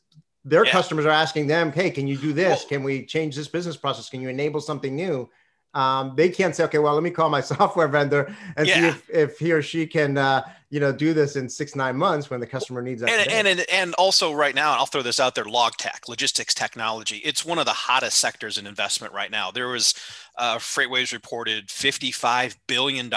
their 0.48 0.66
yeah. 0.66 0.72
customers 0.72 1.06
are 1.06 1.12
asking 1.12 1.48
them, 1.48 1.72
"Hey, 1.72 1.92
can 1.92 2.08
you 2.08 2.18
do 2.18 2.34
this? 2.34 2.66
Can 2.66 2.84
we 2.84 3.06
change 3.06 3.36
this 3.36 3.48
business 3.48 3.76
process? 3.76 4.10
Can 4.10 4.22
you 4.22 4.30
enable 4.30 4.62
something 4.62 4.96
new?" 4.96 5.30
Um, 5.74 6.14
they 6.16 6.30
can't 6.30 6.56
say, 6.56 6.64
"Okay, 6.64 6.80
well, 6.80 6.94
let 6.94 7.04
me 7.04 7.12
call 7.12 7.30
my 7.30 7.42
software 7.56 7.88
vendor 7.88 8.34
and 8.56 8.66
yeah. 8.66 8.76
see 8.76 8.88
if, 8.88 9.10
if 9.10 9.40
he 9.40 9.52
or 9.52 9.62
she 9.62 9.86
can, 9.86 10.18
uh, 10.18 10.42
you 10.70 10.80
know, 10.80 10.92
do 10.92 11.14
this 11.14 11.36
in 11.36 11.50
six 11.50 11.76
nine 11.76 11.98
months 11.98 12.30
when 12.30 12.40
the 12.40 12.48
customer 12.48 12.82
needs 12.82 13.02
that." 13.02 13.10
And, 13.10 13.30
and, 13.30 13.48
and 13.48 13.70
and 13.70 13.94
also 13.96 14.34
right 14.34 14.56
now, 14.56 14.72
I'll 14.72 14.86
throw 14.86 15.02
this 15.02 15.20
out 15.20 15.36
there: 15.36 15.46
log 15.46 15.74
tech, 15.76 16.08
logistics 16.08 16.54
technology. 16.54 17.18
It's 17.18 17.46
one 17.46 17.60
of 17.60 17.66
the 17.66 17.74
hottest 17.74 18.18
sectors 18.18 18.58
in 18.58 18.66
investment 18.66 19.14
right 19.14 19.30
now. 19.30 19.52
There 19.52 19.68
was 19.68 19.94
uh, 20.38 20.58
FreightWaves 20.58 21.14
reported 21.14 21.68
$55 21.68 22.56
billion 22.68 23.12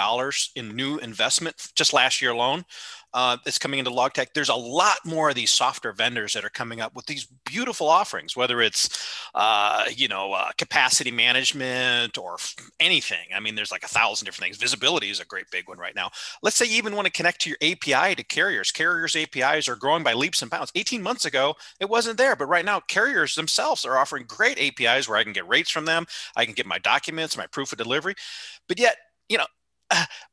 in 0.55 0.75
new 0.75 0.97
investment 0.97 1.71
just 1.75 1.93
last 1.93 2.21
year 2.21 2.31
alone 2.31 2.65
uh, 3.13 3.37
that's 3.43 3.59
coming 3.59 3.79
into 3.79 3.91
logtech 3.91 4.27
there's 4.33 4.49
a 4.49 4.55
lot 4.55 4.97
more 5.05 5.29
of 5.29 5.35
these 5.35 5.51
software 5.51 5.93
vendors 5.93 6.33
that 6.33 6.45
are 6.45 6.49
coming 6.49 6.81
up 6.81 6.95
with 6.95 7.05
these 7.05 7.27
beautiful 7.45 7.87
offerings 7.87 8.35
whether 8.35 8.61
it's 8.61 8.89
uh, 9.35 9.85
you 9.95 10.07
know 10.07 10.33
uh, 10.33 10.51
capacity 10.57 11.11
management 11.11 12.17
or 12.17 12.37
anything. 12.79 13.27
I 13.35 13.39
mean 13.39 13.55
there's 13.55 13.71
like 13.71 13.83
a 13.83 13.87
thousand 13.87 14.25
different 14.25 14.45
things. 14.45 14.57
Visibility 14.57 15.09
is 15.09 15.19
a 15.19 15.25
great 15.25 15.49
big 15.51 15.67
one 15.67 15.77
right 15.77 15.95
now. 15.95 16.09
Let's 16.41 16.55
say 16.57 16.65
you 16.65 16.77
even 16.77 16.95
want 16.95 17.05
to 17.05 17.11
connect 17.11 17.41
to 17.41 17.49
your 17.49 17.57
api 17.61 18.15
to 18.15 18.23
carriers. 18.23 18.71
Carriers 18.71 19.15
apis 19.15 19.67
are 19.67 19.75
growing 19.75 20.03
by 20.03 20.13
leaps 20.13 20.41
and 20.41 20.51
bounds. 20.51 20.71
18 20.75 21.01
months 21.01 21.25
ago 21.25 21.55
it 21.79 21.89
wasn't 21.89 22.17
there 22.17 22.35
but 22.35 22.45
right 22.45 22.65
now 22.65 22.79
carriers 22.79 23.35
themselves 23.35 23.85
are 23.85 23.97
offering 23.97 24.25
great 24.27 24.59
apis 24.59 25.07
where 25.07 25.17
i 25.17 25.23
can 25.23 25.33
get 25.33 25.47
rates 25.47 25.69
from 25.69 25.85
them 25.85 26.05
i 26.35 26.45
can 26.45 26.53
get 26.53 26.65
my 26.65 26.77
documents 26.79 27.37
my 27.37 27.47
proof 27.47 27.71
of 27.71 27.77
delivery. 27.77 28.15
But 28.67 28.79
yet 28.79 28.97
you 29.29 29.37
know 29.37 29.45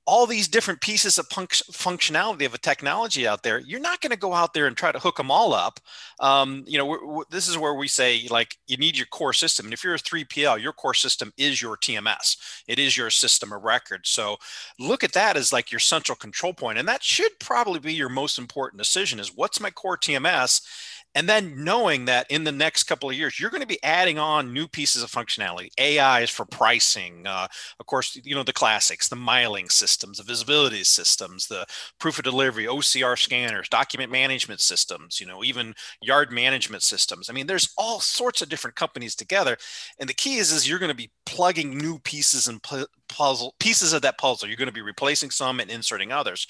all 0.07 0.27
these 0.27 0.49
different 0.49 0.81
pieces 0.81 1.19
of 1.19 1.29
functionality 1.29 2.47
of 2.47 2.55
a 2.55 2.59
technology 2.59 3.27
out 3.27 3.43
there 3.43 3.59
you're 3.59 3.81
not 3.81 4.01
going 4.01 4.11
to 4.11 4.19
go 4.19 4.33
out 4.33 4.55
there 4.55 4.67
and 4.67 4.77
try 4.77 4.91
to 4.91 4.99
hook 4.99 5.17
them 5.17 5.31
all 5.31 5.53
up. 5.53 5.81
Um, 6.21 6.65
you 6.67 6.79
know 6.79 7.25
this 7.31 7.49
is 7.49 7.59
where 7.59 7.75
we 7.75 7.89
say 7.89 8.27
like 8.31 8.57
you 8.67 8.77
need 8.77 8.97
your 8.97 9.07
core 9.07 9.33
system 9.33 9.67
and 9.67 9.73
if 9.73 9.85
you're 9.85 9.95
a 9.95 9.99
3pl 9.99 10.63
your 10.63 10.73
core 10.73 10.95
system 10.95 11.33
is 11.37 11.61
your 11.61 11.77
tms 11.77 12.37
it 12.67 12.79
is 12.79 12.97
your 12.97 13.11
system 13.11 13.53
of 13.53 13.63
record. 13.63 14.07
So 14.07 14.37
look 14.79 15.05
at 15.05 15.13
that 15.13 15.37
as 15.37 15.53
like 15.53 15.71
your 15.71 15.81
central 15.81 16.17
control 16.17 16.55
point 16.55 16.79
and 16.79 16.89
that 16.89 17.03
should 17.03 17.39
probably 17.39 17.81
be 17.81 17.95
your 17.95 18.09
most 18.09 18.39
important 18.39 18.79
decision 18.79 19.21
is 19.21 19.37
what's 19.37 19.61
my 19.61 19.71
core 19.71 19.99
tms 19.99 20.63
and 21.15 21.29
then 21.29 21.65
knowing 21.65 22.05
that 22.05 22.27
in 22.31 22.45
the 22.45 22.53
next 22.53 22.85
couple 22.85 23.09
of 23.09 23.17
years 23.17 23.39
you're 23.39 23.51
going 23.51 23.61
to 23.63 23.67
be 23.67 23.83
adding 23.83 24.19
on 24.19 24.53
new 24.53 24.67
pieces 24.69 25.03
of 25.03 25.11
functionality. 25.11 25.71
Ais 25.79 26.31
for 26.31 26.45
pricing 26.45 27.27
uh, 27.27 27.47
of 27.81 27.87
course 27.87 28.19
you 28.25 28.35
know 28.35 28.43
the 28.43 28.53
classics 28.53 29.09
the 29.09 29.17
miling 29.17 29.71
systems 29.71 30.19
the 30.19 30.25
visibility 30.25 30.85
systems 30.85 31.47
the 31.47 31.67
proof 31.99 32.19
of 32.19 32.25
delivery 32.25 32.65
ocr 32.65 33.19
scanners 33.19 33.69
document 33.69 34.11
management 34.11 34.61
systems 34.61 35.21
you 35.21 35.27
know 35.27 35.43
even 35.43 35.75
yard 36.03 36.33
management 36.33 36.83
systems. 36.83 37.31
I 37.31 37.33
mean 37.33 37.47
there's 37.47 37.73
all 37.77 38.01
sorts 38.01 38.43
of 38.43 38.49
different 38.49 38.77
companies 38.77 39.15
together 39.15 39.57
and 39.99 40.09
the 40.09 40.15
key 40.15 40.37
is 40.37 40.53
is 40.53 40.69
you're 40.69 40.79
going 40.79 40.91
to 40.91 40.95
be 40.95 41.11
plugging 41.27 41.77
new 41.77 41.99
pieces 42.01 42.49
and 42.49 42.63
puzzle 43.09 43.55
pieces 43.59 43.93
of 43.93 44.03
that 44.03 44.19
puzzle. 44.19 44.49
You're 44.49 44.57
going 44.57 44.67
to 44.69 44.73
be 44.73 44.83
replacing 44.83 45.31
some 45.31 45.61
and 45.61 45.71
inserting 45.71 46.13
others. 46.13 46.47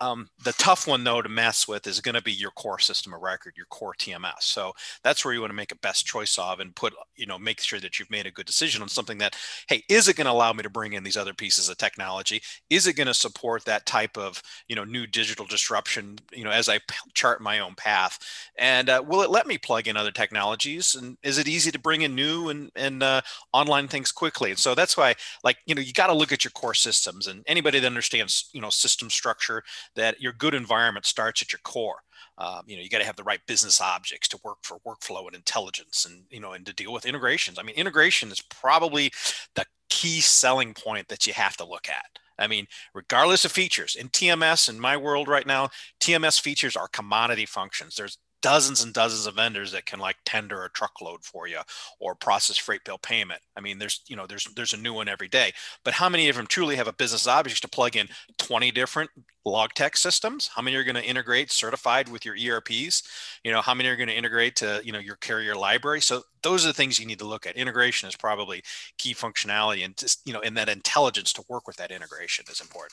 Um, 0.00 0.28
the 0.42 0.52
tough 0.54 0.86
one 0.86 1.04
though 1.04 1.22
to 1.22 1.28
mess 1.28 1.68
with 1.68 1.86
is 1.86 2.00
going 2.00 2.16
to 2.16 2.22
be 2.22 2.32
your 2.32 2.50
core 2.52 2.78
system 2.78 3.14
of 3.14 3.20
record, 3.20 3.54
your 3.56 3.66
core 3.66 3.91
TMS. 3.94 4.42
So 4.42 4.72
that's 5.02 5.24
where 5.24 5.34
you 5.34 5.40
want 5.40 5.50
to 5.50 5.56
make 5.56 5.72
a 5.72 5.76
best 5.76 6.06
choice 6.06 6.38
of 6.38 6.60
and 6.60 6.74
put, 6.74 6.94
you 7.16 7.26
know, 7.26 7.38
make 7.38 7.60
sure 7.60 7.80
that 7.80 7.98
you've 7.98 8.10
made 8.10 8.26
a 8.26 8.30
good 8.30 8.46
decision 8.46 8.82
on 8.82 8.88
something 8.88 9.18
that, 9.18 9.36
hey, 9.68 9.82
is 9.88 10.08
it 10.08 10.16
going 10.16 10.26
to 10.26 10.32
allow 10.32 10.52
me 10.52 10.62
to 10.62 10.70
bring 10.70 10.92
in 10.92 11.04
these 11.04 11.16
other 11.16 11.34
pieces 11.34 11.68
of 11.68 11.76
technology? 11.78 12.42
Is 12.70 12.86
it 12.86 12.96
going 12.96 13.06
to 13.06 13.14
support 13.14 13.64
that 13.64 13.86
type 13.86 14.16
of, 14.16 14.42
you 14.68 14.76
know, 14.76 14.84
new 14.84 15.06
digital 15.06 15.46
disruption, 15.46 16.18
you 16.32 16.44
know, 16.44 16.50
as 16.50 16.68
I 16.68 16.80
chart 17.14 17.40
my 17.40 17.60
own 17.60 17.74
path? 17.74 18.18
And 18.58 18.88
uh, 18.88 19.02
will 19.06 19.22
it 19.22 19.30
let 19.30 19.46
me 19.46 19.58
plug 19.58 19.88
in 19.88 19.96
other 19.96 20.10
technologies? 20.10 20.94
And 20.94 21.16
is 21.22 21.38
it 21.38 21.48
easy 21.48 21.70
to 21.70 21.78
bring 21.78 22.02
in 22.02 22.14
new 22.14 22.48
and, 22.48 22.70
and 22.76 23.02
uh, 23.02 23.22
online 23.52 23.88
things 23.88 24.12
quickly? 24.12 24.50
And 24.50 24.58
so 24.58 24.74
that's 24.74 24.96
why, 24.96 25.14
like, 25.44 25.58
you 25.66 25.74
know, 25.74 25.80
you 25.80 25.92
got 25.92 26.08
to 26.08 26.14
look 26.14 26.32
at 26.32 26.44
your 26.44 26.50
core 26.52 26.74
systems 26.74 27.26
and 27.26 27.42
anybody 27.46 27.78
that 27.78 27.86
understands, 27.86 28.50
you 28.52 28.60
know, 28.60 28.70
system 28.70 29.10
structure 29.10 29.62
that 29.94 30.20
your 30.20 30.32
good 30.32 30.54
environment 30.54 31.06
starts 31.06 31.42
at 31.42 31.52
your 31.52 31.60
core. 31.64 32.02
Um, 32.38 32.62
you 32.66 32.76
know, 32.76 32.82
you 32.82 32.88
got 32.88 32.98
to 32.98 33.04
have 33.04 33.16
the 33.16 33.24
right 33.24 33.40
business 33.46 33.80
objects 33.80 34.28
to 34.28 34.40
work 34.42 34.58
for 34.62 34.78
workflow 34.86 35.26
and 35.26 35.36
intelligence, 35.36 36.04
and 36.04 36.24
you 36.30 36.40
know, 36.40 36.52
and 36.52 36.64
to 36.66 36.74
deal 36.74 36.92
with 36.92 37.06
integrations. 37.06 37.58
I 37.58 37.62
mean, 37.62 37.76
integration 37.76 38.30
is 38.30 38.40
probably 38.40 39.12
the 39.54 39.64
key 39.90 40.20
selling 40.20 40.74
point 40.74 41.08
that 41.08 41.26
you 41.26 41.32
have 41.34 41.56
to 41.58 41.64
look 41.64 41.88
at. 41.88 42.18
I 42.38 42.46
mean, 42.46 42.66
regardless 42.94 43.44
of 43.44 43.52
features 43.52 43.94
in 43.94 44.08
TMS 44.08 44.68
in 44.68 44.80
my 44.80 44.96
world 44.96 45.28
right 45.28 45.46
now, 45.46 45.68
TMS 46.00 46.40
features 46.40 46.76
are 46.76 46.88
commodity 46.88 47.46
functions. 47.46 47.94
There's 47.96 48.18
dozens 48.42 48.82
and 48.82 48.92
dozens 48.92 49.26
of 49.26 49.36
vendors 49.36 49.72
that 49.72 49.86
can 49.86 49.98
like 49.98 50.16
tender 50.24 50.64
a 50.64 50.70
truckload 50.70 51.24
for 51.24 51.46
you 51.46 51.60
or 52.00 52.14
process 52.14 52.56
freight 52.56 52.84
bill 52.84 52.98
payment. 52.98 53.40
I 53.56 53.60
mean, 53.60 53.78
there's 53.78 54.02
you 54.06 54.16
know 54.16 54.26
there's 54.26 54.44
there's 54.56 54.74
a 54.74 54.76
new 54.76 54.92
one 54.92 55.08
every 55.08 55.28
day. 55.28 55.52
But 55.84 55.94
how 55.94 56.08
many 56.08 56.28
of 56.28 56.36
them 56.36 56.46
truly 56.46 56.76
have 56.76 56.88
a 56.88 56.92
business 56.92 57.26
object 57.26 57.62
to 57.62 57.68
plug 57.68 57.96
in 57.96 58.08
20 58.38 58.70
different 58.72 59.10
log 59.44 59.70
tech 59.74 59.96
systems? 59.96 60.50
How 60.54 60.62
many 60.62 60.76
are 60.76 60.84
going 60.84 60.96
to 60.96 61.04
integrate 61.04 61.50
certified 61.50 62.08
with 62.08 62.24
your 62.24 62.36
ERPs? 62.36 63.02
You 63.44 63.52
know, 63.52 63.62
how 63.62 63.74
many 63.74 63.88
are 63.88 63.96
going 63.96 64.08
to 64.08 64.16
integrate 64.16 64.56
to 64.56 64.80
you 64.84 64.92
know 64.92 64.98
your 64.98 65.16
carrier 65.16 65.54
library? 65.54 66.00
So 66.00 66.22
those 66.42 66.64
are 66.64 66.68
the 66.68 66.74
things 66.74 66.98
you 66.98 67.06
need 67.06 67.20
to 67.20 67.26
look 67.26 67.46
at. 67.46 67.56
Integration 67.56 68.08
is 68.08 68.16
probably 68.16 68.62
key 68.98 69.14
functionality, 69.14 69.84
and 69.84 69.96
just 69.96 70.26
you 70.26 70.32
know, 70.32 70.40
and 70.40 70.56
that 70.56 70.68
intelligence 70.68 71.32
to 71.34 71.44
work 71.48 71.66
with 71.66 71.76
that 71.76 71.90
integration 71.90 72.44
is 72.50 72.60
important. 72.60 72.92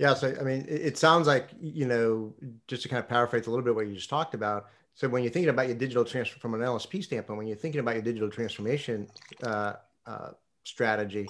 Yeah, 0.00 0.14
so 0.14 0.34
I 0.40 0.42
mean, 0.42 0.62
it, 0.66 0.80
it, 0.80 0.98
sounds 0.98 1.26
like 1.26 1.50
you 1.60 1.86
know, 1.86 2.32
just 2.66 2.84
to 2.84 2.88
kind 2.88 3.00
of 3.00 3.06
paraphrase 3.06 3.46
a 3.46 3.50
little 3.50 3.62
bit 3.62 3.74
what 3.74 3.86
you 3.86 3.94
just 3.94 4.08
talked 4.08 4.32
about. 4.32 4.68
So 4.94 5.06
when 5.10 5.22
you're 5.22 5.30
thinking 5.30 5.50
about 5.50 5.66
your 5.66 5.76
digital 5.76 6.06
transfer 6.06 6.40
from 6.40 6.54
an 6.54 6.60
LSP 6.62 7.04
standpoint, 7.04 7.36
when 7.36 7.46
you're 7.46 7.58
thinking 7.58 7.80
about 7.80 7.96
your 7.96 8.02
digital 8.02 8.30
transformation 8.30 9.08
uh, 9.42 9.74
uh, 10.06 10.30
strategy, 10.64 11.28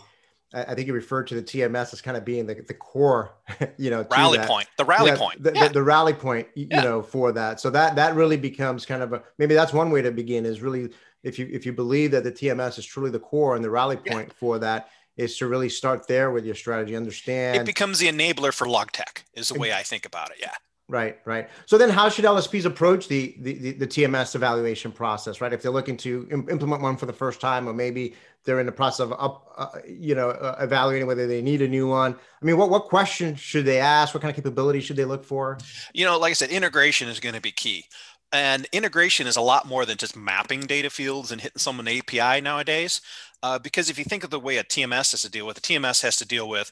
I, 0.55 0.63
I, 0.63 0.75
think 0.77 0.87
you 0.87 0.95
referred 0.95 1.27
to 1.29 1.35
the 1.35 1.43
TMS 1.43 1.93
as 1.93 2.01
kind 2.01 2.17
of 2.17 2.25
being 2.25 2.47
the, 2.47 2.55
the 2.55 2.75
core, 2.75 3.35
you 3.77 3.91
know, 3.91 4.07
rally 4.09 4.39
that. 4.39 4.47
point, 4.47 4.69
the 4.79 4.85
rally 4.85 5.11
yeah, 5.11 5.17
point, 5.17 5.43
the, 5.43 5.53
yeah. 5.53 5.67
the, 5.67 5.75
the, 5.75 5.83
rally 5.83 6.15
point, 6.15 6.47
you 6.55 6.69
yeah. 6.71 6.83
know, 6.83 7.03
for 7.03 7.33
that. 7.33 7.59
So 7.59 7.71
that 7.71 7.97
that 7.97 8.15
really 8.15 8.37
becomes 8.37 8.87
kind 8.87 9.03
of 9.03 9.13
a 9.13 9.25
maybe 9.39 9.55
that's 9.55 9.73
one 9.73 9.91
way 9.91 10.01
to 10.01 10.13
begin 10.13 10.47
is 10.47 10.63
really 10.63 10.91
if 11.25 11.41
you 11.41 11.49
if 11.51 11.67
you 11.67 11.73
believe 11.73 12.13
that 12.13 12.23
the 12.23 12.31
TMS 12.31 12.79
is 12.79 12.87
truly 12.87 13.11
the 13.11 13.19
core 13.19 13.57
and 13.57 13.65
the 13.65 13.71
rally 13.71 13.97
point 13.97 14.33
for 14.33 14.61
that 14.61 14.91
is 15.17 15.37
to 15.39 15.47
really 15.47 15.69
start 15.69 16.07
there 16.07 16.31
with 16.31 16.45
your 16.45 16.55
strategy, 16.55 16.97
understand. 16.97 17.57
It 17.57 17.67
becomes 17.67 17.99
the 17.99 18.09
enabler 18.09 18.53
for 18.53 18.69
log 18.69 18.93
tech 18.93 19.25
is 19.35 19.49
the 19.49 19.59
way 19.59 19.73
I 19.73 19.83
think 19.83 20.07
about 20.07 20.31
it. 20.31 20.37
Yeah. 20.41 20.55
Right, 20.91 21.19
right. 21.25 21.49
So 21.67 21.79
then, 21.79 21.89
how 21.89 22.09
should 22.09 22.25
LSPs 22.25 22.65
approach 22.65 23.07
the, 23.07 23.37
the 23.39 23.73
the, 23.75 23.87
TMS 23.87 24.35
evaluation 24.35 24.91
process? 24.91 25.41
Right, 25.41 25.53
if 25.53 25.63
they're 25.63 25.71
looking 25.71 25.97
to 25.99 26.27
implement 26.33 26.83
one 26.83 26.97
for 26.97 27.07
the 27.07 27.13
first 27.13 27.41
time, 27.41 27.69
or 27.69 27.73
maybe 27.73 28.17
they're 28.45 28.59
in 28.59 28.67
the 28.67 28.73
process 28.73 29.05
of 29.05 29.13
up, 29.13 29.53
uh, 29.57 29.69
you 29.87 30.17
know, 30.17 30.31
uh, 30.31 30.57
evaluating 30.59 31.07
whether 31.07 31.29
they 31.29 31.43
need 31.43 31.63
a 31.63 31.69
new 31.69 31.87
one. 31.87 32.17
I 32.43 32.45
mean, 32.45 32.57
what 32.57 32.71
what 32.71 32.87
questions 32.87 33.39
should 33.39 33.67
they 33.67 33.79
ask? 33.79 34.15
What 34.15 34.21
kind 34.21 34.31
of 34.31 34.37
capabilities 34.37 34.83
should 34.83 34.97
they 34.97 35.05
look 35.05 35.25
for? 35.25 35.59
You 35.95 36.05
know, 36.05 36.19
like 36.19 36.31
I 36.31 36.35
said, 36.35 36.51
integration 36.51 37.09
is 37.09 37.21
going 37.21 37.37
to 37.37 37.41
be 37.41 37.53
key. 37.53 37.85
And 38.33 38.69
integration 38.73 39.27
is 39.27 39.37
a 39.37 39.41
lot 39.41 39.67
more 39.67 39.85
than 39.85 39.97
just 39.97 40.17
mapping 40.17 40.61
data 40.61 40.91
fields 40.91 41.33
and 41.33 41.41
hitting 41.41 41.59
someone 41.59 41.89
API 41.89 42.41
nowadays. 42.41 43.01
Uh, 43.43 43.59
because 43.59 43.89
if 43.89 43.99
you 43.99 44.05
think 44.05 44.25
of 44.25 44.31
the 44.31 44.41
way 44.41 44.59
a 44.59 44.65
TMS 44.65 45.13
has 45.13 45.23
to 45.23 45.31
deal 45.31 45.47
with, 45.47 45.59
a 45.59 45.61
TMS 45.61 46.03
has 46.03 46.17
to 46.17 46.27
deal 46.27 46.49
with 46.49 46.71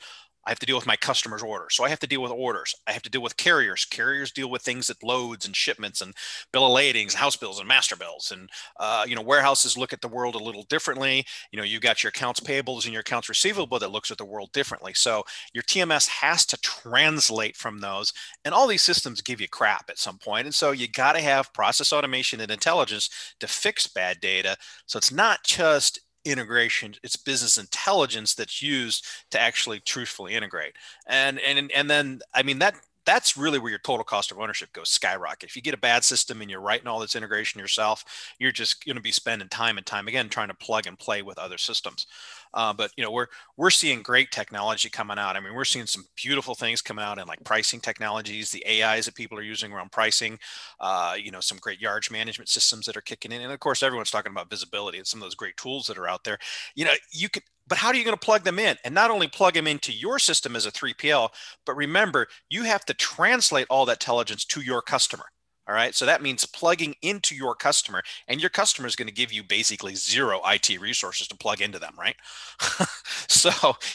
I 0.49 0.51
have 0.51 0.59
to 0.61 0.67
deal 0.67 0.77
with 0.77 0.87
my 0.87 0.97
customer's 0.97 1.43
orders. 1.43 1.75
So 1.75 1.85
I 1.85 1.91
have 1.91 1.99
to 2.01 2.07
deal 2.07 2.23
with 2.23 2.33
orders. 2.33 2.75
I 2.87 2.93
have 2.93 3.03
to 3.03 3.11
deal 3.11 3.21
with 3.21 3.37
carriers. 3.37 3.85
Carriers 3.85 4.33
deal 4.33 4.49
with 4.49 4.63
things 4.63 4.87
that 4.87 5.03
loads 5.03 5.45
and 5.45 5.55
shipments 5.55 6.01
and 6.01 6.15
bill 6.55 6.65
of 6.65 6.73
ladings, 6.73 7.13
house 7.13 7.37
bills 7.37 7.59
and 7.59 7.69
master 7.69 7.97
bills. 7.97 8.33
And, 8.33 8.49
uh, 8.81 9.05
you 9.07 9.15
know, 9.15 9.21
warehouses 9.21 9.77
look 9.77 9.93
at 9.93 10.01
the 10.01 10.09
world 10.09 10.35
a 10.35 10.43
little 10.43 10.63
differently. 10.63 11.27
You 11.53 11.59
know, 11.59 11.65
you've 11.65 11.83
got 11.83 12.03
your 12.03 12.09
accounts 12.09 12.41
payables 12.41 12.85
and 12.85 12.95
your 12.95 13.01
accounts 13.01 13.29
receivable 13.29 13.79
that 13.79 13.91
looks 13.91 14.11
at 14.11 14.17
the 14.17 14.25
world 14.25 14.51
differently. 14.53 14.95
So 14.95 15.23
your 15.53 15.65
TMS 15.65 16.09
has 16.09 16.47
to 16.47 16.57
translate 16.63 17.55
from 17.55 17.81
those. 17.81 18.15
And 18.47 18.55
all 18.55 18.67
these 18.67 18.81
systems 18.81 19.21
give 19.21 19.43
you 19.43 19.49
crap 19.49 19.91
at 19.91 19.99
some 19.99 20.17
point. 20.17 20.47
And 20.47 20.55
so 20.55 20.71
you 20.71 20.89
got 20.89 21.13
to 21.13 21.21
have 21.21 21.53
process 21.53 21.93
automation 21.93 22.41
and 22.41 22.51
intelligence 22.51 23.11
to 23.41 23.47
fix 23.47 23.87
bad 23.87 24.19
data. 24.21 24.57
So 24.87 24.97
it's 24.97 25.13
not 25.13 25.45
just 25.45 26.01
integration 26.31 26.95
it's 27.03 27.17
business 27.17 27.59
intelligence 27.59 28.35
that's 28.35 28.63
used 28.63 29.07
to 29.31 29.41
actually 29.41 29.81
truthfully 29.81 30.35
integrate. 30.35 30.75
And 31.07 31.39
and 31.41 31.71
and 31.73 31.91
then 31.91 32.21
i 32.35 32.43
mean 32.43 32.59
that 32.61 32.75
that's 33.09 33.39
really 33.39 33.59
where 33.59 33.71
your 33.71 33.79
total 33.79 34.05
cost 34.05 34.31
of 34.31 34.39
ownership 34.39 34.71
goes 34.75 34.91
skyrocket. 34.91 35.49
If 35.49 35.57
you 35.57 35.63
get 35.63 35.73
a 35.73 35.79
bad 35.79 36.05
system 36.05 36.43
and 36.43 36.51
you're 36.51 36.61
writing 36.61 36.87
all 36.87 37.01
this 37.01 37.17
integration 37.17 37.59
yourself, 37.59 38.05
you're 38.39 38.53
just 38.53 38.85
going 38.85 38.97
to 38.97 39.03
be 39.03 39.11
spending 39.11 39.49
time 39.49 39.79
and 39.79 39.87
time 39.87 40.09
again 40.09 40.29
trying 40.29 40.49
to 40.49 40.55
plug 40.55 40.87
and 40.87 40.99
play 40.99 41.23
with 41.23 41.39
other 41.39 41.57
systems. 41.57 42.07
Uh, 42.53 42.75
but 42.75 42.91
you 42.99 43.05
know, 43.05 43.11
we're 43.11 43.29
we're 43.57 43.71
seeing 43.71 44.03
great 44.03 44.31
technology 44.31 44.91
coming 44.91 45.19
out. 45.19 45.37
I 45.37 45.41
mean, 45.41 45.55
we're 45.55 45.65
seeing 45.65 45.87
some 45.87 46.05
beautiful 46.17 46.55
things 46.55 46.83
coming 46.83 47.05
out 47.05 47.19
in 47.19 47.27
like 47.27 47.43
pricing 47.45 47.81
technologies, 47.81 48.51
the 48.51 48.65
AIs 48.67 49.07
that 49.07 49.15
people 49.15 49.39
are 49.39 49.43
using 49.43 49.73
around 49.73 49.91
pricing. 49.91 50.39
Uh, 50.79 51.15
you 51.19 51.31
know, 51.31 51.41
some 51.41 51.59
great 51.59 51.81
yard 51.81 52.07
management 52.11 52.51
systems 52.51 52.85
that 52.85 52.97
are 52.97 53.03
kicking 53.03 53.33
in, 53.33 53.41
and 53.41 53.53
of 53.53 53.61
course, 53.61 53.83
everyone's 53.83 54.11
talking 54.11 54.33
about 54.33 54.51
visibility 54.51 54.99
and 54.99 55.07
some 55.07 55.21
of 55.21 55.25
those 55.25 55.35
great 55.35 55.57
tools 55.57 55.87
that 55.87 55.97
are 55.97 56.09
out 56.09 56.25
there. 56.25 56.39
You 56.75 56.85
know, 56.85 56.93
you 57.11 57.31
could 57.31 57.43
but 57.69 57.79
how 57.79 57.89
are 57.89 57.95
you 57.95 58.05
going 58.05 58.17
to 58.17 58.25
plug 58.25 58.45
them 58.45 58.59
in? 58.59 58.77
And 58.85 58.95
not 58.95 59.11
only 59.11 59.29
plug 59.29 59.55
them 59.55 59.67
into 59.67 59.93
your 59.93 60.19
system 60.19 60.57
as 60.57 60.67
a 60.67 60.73
3PL, 60.73 61.31
but 61.67 61.77
remember, 61.77 62.29
you 62.49 62.63
have 62.63 62.85
to 62.87 62.95
translate 62.95 63.67
all 63.69 63.87
that 63.87 63.99
intelligence 63.99 64.45
to 64.47 64.61
your 64.61 64.83
customer. 64.83 65.27
All 65.69 65.75
right. 65.75 65.95
So 65.95 66.07
that 66.07 66.23
means 66.23 66.47
plugging 66.47 66.95
into 67.03 67.35
your 67.35 67.55
customer, 67.55 68.03
and 68.27 68.41
your 68.41 68.49
customer 68.49 68.89
is 68.89 68.97
going 68.97 69.09
to 69.09 69.13
give 69.13 69.35
you 69.35 69.43
basically 69.45 69.95
zero 69.95 70.41
IT 70.47 70.81
resources 70.81 71.29
to 71.29 71.37
plug 71.37 71.61
into 71.61 71.79
them. 71.79 71.93
Right. 71.99 72.17
so 73.29 73.51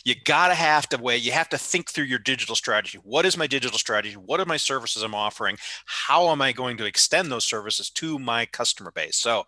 you 0.05 0.13
got 0.23 0.49
to 0.49 0.53
have 0.53 0.87
to 0.89 1.01
weigh, 1.01 1.17
you 1.17 1.31
have 1.31 1.49
to 1.49 1.57
think 1.57 1.89
through 1.89 2.03
your 2.05 2.19
digital 2.19 2.55
strategy. 2.55 2.99
What 3.03 3.25
is 3.25 3.37
my 3.37 3.47
digital 3.47 3.79
strategy? 3.79 4.15
What 4.15 4.39
are 4.39 4.45
my 4.45 4.57
services 4.57 5.01
I'm 5.01 5.15
offering? 5.15 5.57
How 5.85 6.29
am 6.29 6.43
I 6.43 6.51
going 6.51 6.77
to 6.77 6.85
extend 6.85 7.31
those 7.31 7.45
services 7.45 7.89
to 7.91 8.19
my 8.19 8.45
customer 8.45 8.91
base? 8.91 9.17
So 9.17 9.45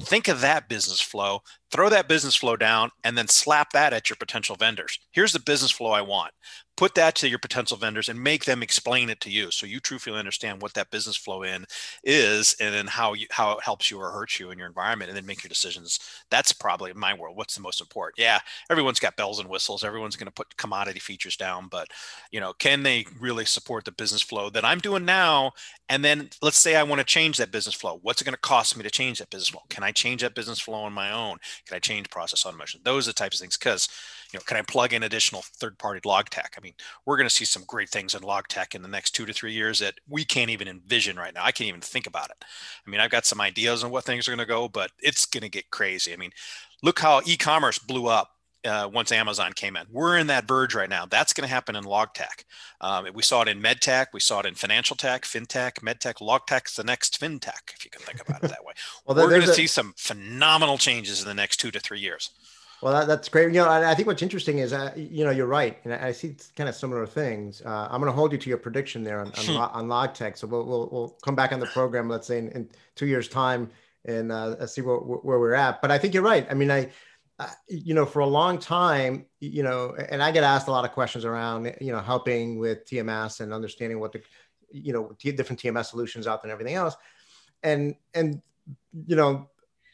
think 0.00 0.28
of 0.28 0.40
that 0.42 0.68
business 0.68 1.00
flow, 1.00 1.40
throw 1.74 1.88
that 1.88 2.08
business 2.08 2.36
flow 2.36 2.56
down, 2.56 2.90
and 3.02 3.18
then 3.18 3.26
slap 3.26 3.72
that 3.72 3.92
at 3.92 4.08
your 4.08 4.16
potential 4.16 4.54
vendors. 4.54 5.00
Here's 5.10 5.32
the 5.32 5.40
business 5.40 5.72
flow 5.72 5.90
I 5.90 6.02
want. 6.02 6.30
Put 6.76 6.96
that 6.96 7.14
to 7.16 7.28
your 7.28 7.38
potential 7.38 7.76
vendors 7.76 8.08
and 8.08 8.20
make 8.20 8.44
them 8.44 8.60
explain 8.60 9.08
it 9.08 9.20
to 9.20 9.30
you 9.30 9.52
so 9.52 9.64
you 9.64 9.78
truly 9.78 10.18
understand 10.18 10.60
what 10.60 10.74
that 10.74 10.90
business 10.90 11.16
flow 11.16 11.44
in 11.44 11.64
is 12.02 12.56
and 12.60 12.74
then 12.74 12.88
how 12.88 13.12
you 13.12 13.28
how 13.30 13.52
it 13.52 13.62
helps 13.62 13.92
you 13.92 14.00
or 14.00 14.10
hurts 14.10 14.40
you 14.40 14.50
in 14.50 14.58
your 14.58 14.66
environment 14.66 15.08
and 15.08 15.16
then 15.16 15.24
make 15.24 15.44
your 15.44 15.48
decisions. 15.48 16.00
That's 16.30 16.52
probably 16.52 16.90
in 16.90 16.98
my 16.98 17.14
world 17.14 17.36
what's 17.36 17.54
the 17.54 17.62
most 17.62 17.80
important? 17.80 18.18
Yeah 18.18 18.40
everyone's 18.70 18.98
got 18.98 19.16
bells 19.16 19.38
and 19.38 19.48
whistles. 19.48 19.84
Everyone's 19.84 20.16
going 20.16 20.26
to 20.26 20.32
put 20.32 20.56
commodity 20.56 20.98
features 20.98 21.36
down 21.36 21.68
but 21.70 21.88
you 22.32 22.40
know 22.40 22.52
can 22.54 22.82
they 22.82 23.06
really 23.20 23.44
support 23.44 23.84
the 23.84 23.92
business 23.92 24.22
flow 24.22 24.50
that 24.50 24.64
i'm 24.64 24.80
doing 24.80 25.04
now? 25.04 25.52
And 25.88 26.04
then 26.04 26.28
let's 26.42 26.58
say 26.58 26.74
i 26.74 26.82
want 26.82 26.98
to 26.98 27.04
change 27.04 27.36
that 27.38 27.52
business 27.52 27.76
flow. 27.76 28.00
What's 28.02 28.20
it 28.20 28.24
going 28.24 28.34
to 28.34 28.40
cost 28.40 28.76
me 28.76 28.82
to 28.82 28.90
change 28.90 29.20
that 29.20 29.30
business 29.30 29.50
flow? 29.50 29.62
Can 29.70 29.84
i 29.84 29.92
change 29.92 30.22
that 30.22 30.34
business 30.34 30.58
flow 30.58 30.78
on 30.78 30.92
my 30.92 31.12
own 31.12 31.38
can 31.66 31.76
i 31.76 31.78
change 31.78 32.08
process 32.10 32.44
automation 32.46 32.80
those 32.84 33.06
are 33.06 33.10
the 33.10 33.14
types 33.14 33.36
of 33.36 33.40
things 33.40 33.56
because 33.56 33.88
you 34.34 34.38
know, 34.38 34.42
can 34.46 34.56
I 34.56 34.62
plug 34.62 34.92
in 34.92 35.04
additional 35.04 35.42
third-party 35.42 36.00
log 36.04 36.28
tech? 36.28 36.56
I 36.58 36.60
mean, 36.60 36.74
we're 37.06 37.16
going 37.16 37.28
to 37.28 37.34
see 37.34 37.44
some 37.44 37.62
great 37.68 37.88
things 37.88 38.16
in 38.16 38.22
log 38.24 38.48
tech 38.48 38.74
in 38.74 38.82
the 38.82 38.88
next 38.88 39.12
two 39.12 39.24
to 39.26 39.32
three 39.32 39.52
years 39.52 39.78
that 39.78 39.94
we 40.08 40.24
can't 40.24 40.50
even 40.50 40.66
envision 40.66 41.16
right 41.16 41.32
now. 41.32 41.44
I 41.44 41.52
can't 41.52 41.68
even 41.68 41.80
think 41.80 42.08
about 42.08 42.30
it. 42.30 42.44
I 42.84 42.90
mean, 42.90 43.00
I've 43.00 43.12
got 43.12 43.26
some 43.26 43.40
ideas 43.40 43.84
on 43.84 43.92
what 43.92 44.02
things 44.02 44.26
are 44.26 44.32
going 44.32 44.44
to 44.44 44.44
go, 44.44 44.68
but 44.68 44.90
it's 45.00 45.24
going 45.24 45.42
to 45.42 45.48
get 45.48 45.70
crazy. 45.70 46.12
I 46.12 46.16
mean, 46.16 46.32
look 46.82 46.98
how 46.98 47.22
e-commerce 47.24 47.78
blew 47.78 48.08
up 48.08 48.30
uh, 48.64 48.88
once 48.92 49.12
Amazon 49.12 49.52
came 49.52 49.76
in. 49.76 49.86
We're 49.90 50.16
in 50.16 50.26
that 50.28 50.46
verge 50.46 50.74
right 50.74 50.88
now. 50.88 51.06
That's 51.06 51.32
going 51.32 51.46
to 51.46 51.52
happen 51.52 51.76
in 51.76 51.84
log 51.84 52.14
tech. 52.14 52.44
Um, 52.80 53.06
we 53.14 53.22
saw 53.22 53.42
it 53.42 53.48
in 53.48 53.60
med 53.60 53.80
tech. 53.80 54.12
We 54.12 54.20
saw 54.20 54.40
it 54.40 54.46
in 54.46 54.54
financial 54.54 54.96
tech, 54.96 55.24
fintech, 55.24 55.82
med 55.82 56.00
tech. 56.00 56.20
Log 56.20 56.46
tech's 56.46 56.76
the 56.76 56.84
next 56.84 57.20
fintech, 57.20 57.74
if 57.74 57.84
you 57.84 57.90
can 57.90 58.02
think 58.02 58.20
about 58.26 58.42
it 58.42 58.48
that 58.48 58.64
way. 58.64 58.72
well, 59.06 59.16
We're 59.16 59.28
going 59.28 59.42
to 59.42 59.50
a- 59.50 59.54
see 59.54 59.66
some 59.66 59.94
phenomenal 59.96 60.78
changes 60.78 61.22
in 61.22 61.28
the 61.28 61.34
next 61.34 61.58
two 61.58 61.70
to 61.70 61.80
three 61.80 62.00
years. 62.00 62.30
Well, 62.82 62.92
that, 62.92 63.06
that's 63.06 63.30
great. 63.30 63.46
You 63.46 63.62
know, 63.62 63.68
I, 63.68 63.92
I 63.92 63.94
think 63.94 64.08
what's 64.08 64.20
interesting 64.20 64.58
is, 64.58 64.74
uh, 64.74 64.92
you 64.94 65.24
know, 65.24 65.30
you're 65.30 65.46
right, 65.46 65.78
and 65.84 65.94
I, 65.94 66.08
I 66.08 66.12
see 66.12 66.36
kind 66.54 66.68
of 66.68 66.74
similar 66.74 67.06
things. 67.06 67.62
Uh, 67.64 67.88
I'm 67.90 68.00
going 68.00 68.12
to 68.12 68.16
hold 68.16 68.32
you 68.32 68.36
to 68.36 68.48
your 68.48 68.58
prediction 68.58 69.02
there 69.02 69.20
on 69.20 69.28
on, 69.28 69.56
on 69.56 69.86
LogTech. 69.86 70.36
So 70.36 70.46
we'll, 70.46 70.66
we'll 70.66 70.88
we'll 70.92 71.08
come 71.22 71.34
back 71.34 71.52
on 71.52 71.60
the 71.60 71.66
program, 71.66 72.10
let's 72.10 72.26
say 72.26 72.38
in, 72.38 72.48
in 72.50 72.68
two 72.94 73.06
years' 73.06 73.28
time, 73.28 73.70
and 74.04 74.30
uh, 74.30 74.66
see 74.66 74.82
where 74.82 74.96
where 74.96 75.38
we're 75.38 75.54
at. 75.54 75.80
But 75.80 75.92
I 75.92 75.98
think 75.98 76.12
you're 76.12 76.22
right. 76.22 76.46
I 76.50 76.54
mean, 76.54 76.70
I, 76.70 76.90
you 77.68 77.94
know, 77.94 78.06
for 78.06 78.20
a 78.20 78.26
long 78.26 78.58
time, 78.58 79.26
you 79.40 79.62
know, 79.62 79.94
and 80.08 80.22
I 80.22 80.30
get 80.30 80.44
asked 80.44 80.68
a 80.68 80.70
lot 80.70 80.84
of 80.84 80.92
questions 80.92 81.24
around, 81.24 81.74
you 81.80 81.92
know, 81.92 82.00
helping 82.00 82.58
with 82.58 82.84
TMS 82.86 83.40
and 83.40 83.52
understanding 83.52 83.98
what 83.98 84.12
the, 84.12 84.22
you 84.70 84.92
know, 84.92 85.16
different 85.20 85.60
TMS 85.60 85.86
solutions 85.86 86.26
out 86.26 86.42
there 86.42 86.50
and 86.50 86.52
everything 86.52 86.76
else, 86.76 86.94
and 87.62 87.94
and 88.14 88.40
you 89.06 89.16
know 89.16 89.50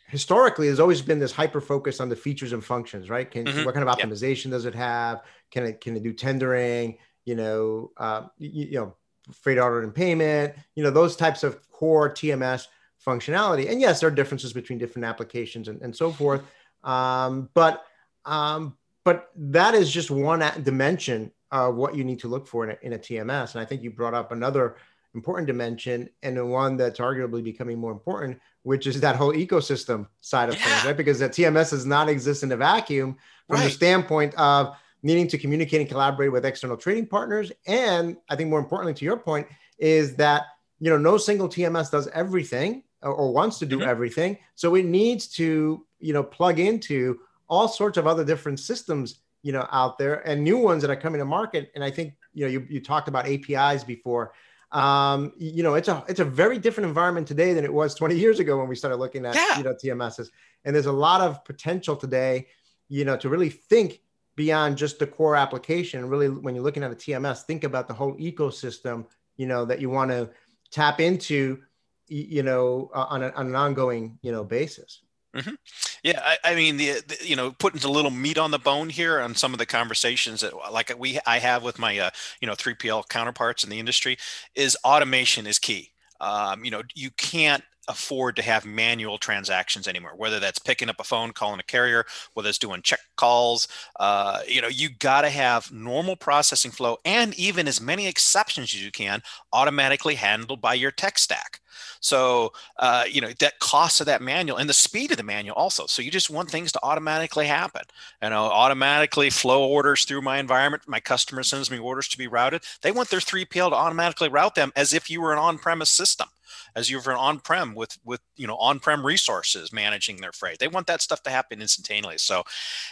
historically 0.09 0.67
there's 0.67 0.81
always 0.81 1.03
been 1.03 1.19
this 1.19 1.33
hyper 1.33 1.61
focus 1.61 2.01
on 2.01 2.09
the 2.09 2.17
features 2.17 2.53
and 2.53 2.65
functions 2.65 3.09
right? 3.09 3.31
Can 3.31 3.47
mm-hmm. 3.47 3.65
what 3.65 3.75
kind 3.75 3.89
of 3.89 3.97
optimization 3.97 4.47
yeah. 4.47 4.51
does 4.51 4.65
it 4.67 4.75
have? 4.75 5.23
Can 5.51 5.65
it 5.65 5.81
can 5.81 5.97
it 5.97 6.03
do 6.03 6.13
tendering? 6.13 6.99
You 7.25 7.37
know 7.37 7.91
uh, 7.97 8.25
you, 8.39 8.67
you, 8.67 8.79
know 8.79 8.97
freight 9.33 9.59
order 9.59 9.83
and 9.83 9.95
payment 9.95 10.55
you 10.75 10.83
know 10.83 10.91
those 10.91 11.15
types 11.15 11.45
of 11.45 11.71
core 11.71 12.11
tms 12.13 12.67
functionality. 13.07 13.71
And 13.71 13.81
yes 13.81 14.01
there 14.01 14.09
are 14.09 14.13
differences 14.13 14.53
between 14.53 14.79
different 14.79 15.07
applications 15.07 15.69
and, 15.69 15.81
and 15.81 15.95
so 15.95 16.11
forth 16.11 16.43
um, 16.85 17.49
but 17.55 17.85
um, 18.25 18.77
but 19.05 19.31
that 19.35 19.75
is 19.75 19.91
just 19.91 20.11
one 20.11 20.43
dimension 20.63 21.33
of 21.51 21.75
what 21.75 21.97
you 21.97 22.05
need 22.05 22.21
to 22.21 22.29
look 22.29 22.47
for 22.47 22.65
in 22.65 22.71
a, 22.71 22.87
in 22.87 22.93
a 22.93 22.99
tms 22.99 23.53
and 23.53 23.61
i 23.61 23.65
think 23.65 23.83
you 23.83 23.91
brought 23.91 24.15
up 24.15 24.31
another 24.31 24.77
important 25.15 25.49
dimension 25.49 26.09
and 26.23 26.37
the 26.37 26.47
one 26.47 26.77
that's 26.77 27.01
arguably 27.01 27.43
becoming 27.43 27.77
more 27.77 27.91
important 27.91 28.39
which 28.63 28.87
is 28.87 29.01
that 29.01 29.17
whole 29.17 29.33
ecosystem 29.33 30.07
side 30.21 30.49
of 30.49 30.55
yeah. 30.57 30.65
things, 30.65 30.85
right? 30.85 30.97
Because 30.97 31.19
the 31.19 31.29
TMS 31.29 31.71
does 31.71 31.87
not 31.87 32.09
exist 32.09 32.43
in 32.43 32.53
a 32.53 32.57
vacuum 32.57 33.17
from 33.49 33.57
right. 33.57 33.65
the 33.65 33.71
standpoint 33.71 34.35
of 34.35 34.77
needing 35.03 35.27
to 35.29 35.39
communicate 35.39 35.81
and 35.81 35.89
collaborate 35.89 36.31
with 36.31 36.45
external 36.45 36.77
trading 36.77 37.07
partners. 37.07 37.51
And 37.67 38.17
I 38.29 38.37
think 38.37 38.51
more 38.51 38.59
importantly, 38.59 38.95
to 38.95 39.05
your 39.05 39.17
point, 39.17 39.47
is 39.79 40.15
that 40.17 40.45
you 40.79 40.91
know, 40.91 40.99
no 40.99 41.19
single 41.19 41.49
TMS 41.49 41.91
does 41.91 42.09
everything 42.09 42.83
or, 43.03 43.13
or 43.13 43.33
wants 43.33 43.59
to 43.59 43.67
do 43.67 43.79
mm-hmm. 43.79 43.89
everything. 43.89 44.39
So 44.55 44.75
it 44.75 44.85
needs 44.85 45.27
to, 45.29 45.87
you 46.01 46.13
know, 46.13 46.23
plug 46.23 46.59
into 46.59 47.21
all 47.49 47.69
sorts 47.69 47.99
of 47.99 48.07
other 48.07 48.25
different 48.25 48.61
systems, 48.61 49.21
you 49.43 49.53
know, 49.53 49.67
out 49.73 49.99
there 49.99 50.27
and 50.27 50.43
new 50.43 50.59
ones 50.59 50.83
that 50.83 50.91
are 50.91 50.97
coming 50.97 51.19
to 51.19 51.25
market. 51.25 51.71
And 51.75 51.83
I 51.83 51.91
think, 51.91 52.15
you 52.33 52.45
know, 52.45 52.51
you, 52.51 52.67
you 52.69 52.81
talked 52.81 53.09
about 53.09 53.27
APIs 53.27 53.85
before. 53.85 54.33
Um, 54.73 55.33
you 55.37 55.65
know, 55.65 55.75
it's 55.75 55.89
a 55.89 56.05
it's 56.09 56.21
a 56.21 56.25
very 56.25 56.59
different 56.59 56.87
environment 56.87 57.27
today 57.27 57.55
than 57.55 57.65
it 57.65 57.73
was 57.73 57.95
20 57.95 58.15
years 58.17 58.39
ago 58.39 58.57
when 58.57 58.69
we 58.69 58.77
started 58.77 58.97
looking 58.97 59.27
at 59.27 59.35
yeah. 59.35 59.59
you 59.59 59.65
know 59.65 59.75
TMSs. 59.75 60.31
And 60.65 60.75
there's 60.75 60.87
a 60.87 60.93
lot 60.93 61.21
of 61.21 61.45
potential 61.45 61.97
today, 61.97 62.47
you 62.89 63.05
know, 63.05 63.17
to 63.17 63.29
really 63.29 63.49
think 63.49 64.01
beyond 64.37 64.77
just 64.77 65.01
the 65.01 65.07
core 65.07 65.35
application. 65.35 66.09
Really, 66.09 66.29
when 66.29 66.55
you're 66.55 66.63
looking 66.63 66.85
at 66.85 66.93
a 66.93 66.95
TMS, 66.95 67.43
think 67.43 67.65
about 67.65 67.89
the 67.89 67.95
whole 67.95 68.15
ecosystem, 68.17 69.07
you 69.37 69.47
know, 69.47 69.65
that 69.65 69.81
you 69.81 69.91
want 69.91 70.13
to 70.13 70.31
tap 70.71 71.01
into, 71.01 71.59
you 72.07 72.45
know, 72.45 72.91
on, 72.95 73.25
a, 73.25 73.31
on 73.31 73.49
an 73.49 73.57
ongoing, 73.57 74.19
you 74.23 74.31
know, 74.31 74.45
basis. 74.45 75.03
Mm-hmm. 75.35 75.55
Yeah, 76.03 76.21
I, 76.25 76.53
I 76.53 76.55
mean, 76.55 76.77
the, 76.77 77.03
the, 77.07 77.19
you 77.23 77.37
know 77.37 77.53
putting 77.53 77.83
a 77.85 77.91
little 77.91 78.11
meat 78.11 78.39
on 78.39 78.51
the 78.51 78.59
bone 78.59 78.89
here 78.89 79.21
on 79.21 79.35
some 79.35 79.53
of 79.53 79.59
the 79.59 79.67
conversations 79.67 80.41
that 80.41 80.53
like 80.73 80.93
we 80.99 81.19
I 81.27 81.39
have 81.39 81.63
with 81.63 81.79
my 81.79 81.99
uh, 81.99 82.11
you 82.41 82.47
know 82.49 82.55
3PL 82.55 83.03
counterparts 83.03 83.65
in 83.65 83.71
the 83.71 83.79
industry 83.79 84.17
is 84.55 84.77
automation 84.85 85.47
is 85.47 85.59
key. 85.59 85.91
Um, 86.21 86.65
you 86.65 86.71
know, 86.71 86.83
you 86.95 87.11
can't 87.13 87.65
afford 87.91 88.37
to 88.37 88.43
have 88.43 88.65
manual 88.65 89.19
transactions 89.19 89.87
anymore 89.87 90.13
whether 90.17 90.41
that's 90.41 90.59
picking 90.59 90.89
up 90.89 90.99
a 90.99 91.05
phone 91.05 91.33
calling 91.33 91.61
a 91.61 91.65
carrier 91.65 92.05
whether 92.35 92.49
it's 92.49 92.59
doing 92.59 92.81
check 92.83 93.01
calls 93.17 93.69
uh, 93.99 94.41
you 94.47 94.61
know 94.61 94.69
you 94.69 94.89
got 94.99 95.23
to 95.23 95.31
have 95.31 95.71
normal 95.73 96.17
processing 96.17 96.71
flow 96.71 96.97
and 97.05 97.39
even 97.39 97.69
as 97.69 97.81
many 97.81 98.07
exceptions 98.07 98.73
as 98.75 98.85
you 98.85 98.91
can 98.91 99.23
automatically 99.53 100.15
handled 100.15 100.61
by 100.61 100.75
your 100.75 100.91
tech 100.91 101.19
stack 101.19 101.61
so, 102.01 102.53
uh, 102.79 103.05
you 103.11 103.21
know, 103.21 103.31
that 103.41 103.59
cost 103.59 104.01
of 104.01 104.07
that 104.07 104.23
manual 104.23 104.59
and 104.59 104.69
the 104.69 104.75
speed 104.75 105.11
of 105.11 105.17
the 105.17 105.23
manual 105.23 105.57
also. 105.57 105.87
So 105.87 106.03
you 106.03 106.11
just 106.11 106.31
want 106.31 106.51
things 106.51 106.73
to 106.73 106.81
automatically 106.83 107.47
happen, 107.47 107.83
you 108.23 108.31
know, 108.31 108.45
automatically 108.45 109.31
flow 109.31 109.67
orders 109.67 110.05
through 110.05 110.23
my 110.23 110.39
environment. 110.39 110.85
My 110.87 111.01
customer 111.01 111.43
sends 111.43 111.71
me 111.71 111.79
orders 111.79 112.09
to 112.09 112.19
be 112.19 112.27
routed. 112.27 112.63
They 112.83 112.93
want 112.93 113.11
their 113.11 113.21
3PL 113.21 113.71
to 113.71 113.77
automatically 113.77 114.29
route 114.29 114.55
them 114.55 114.73
as 114.77 114.93
if 114.93 115.11
you 115.11 115.21
were 115.21 115.33
an 115.33 115.39
on-premise 115.39 115.91
system 115.91 116.29
as 116.75 116.91
you're 116.91 117.01
on-prem 117.17 117.75
with 117.75 117.99
with 118.05 118.21
you 118.37 118.47
know 118.47 118.57
on-prem 118.57 119.05
resources 119.05 119.73
managing 119.73 120.21
their 120.21 120.33
freight. 120.33 120.59
They 120.59 120.69
want 120.69 120.87
that 120.87 121.03
stuff 121.03 121.23
to 121.25 121.31
happen 121.31 121.61
instantaneously. 121.61 122.19
So, 122.19 122.45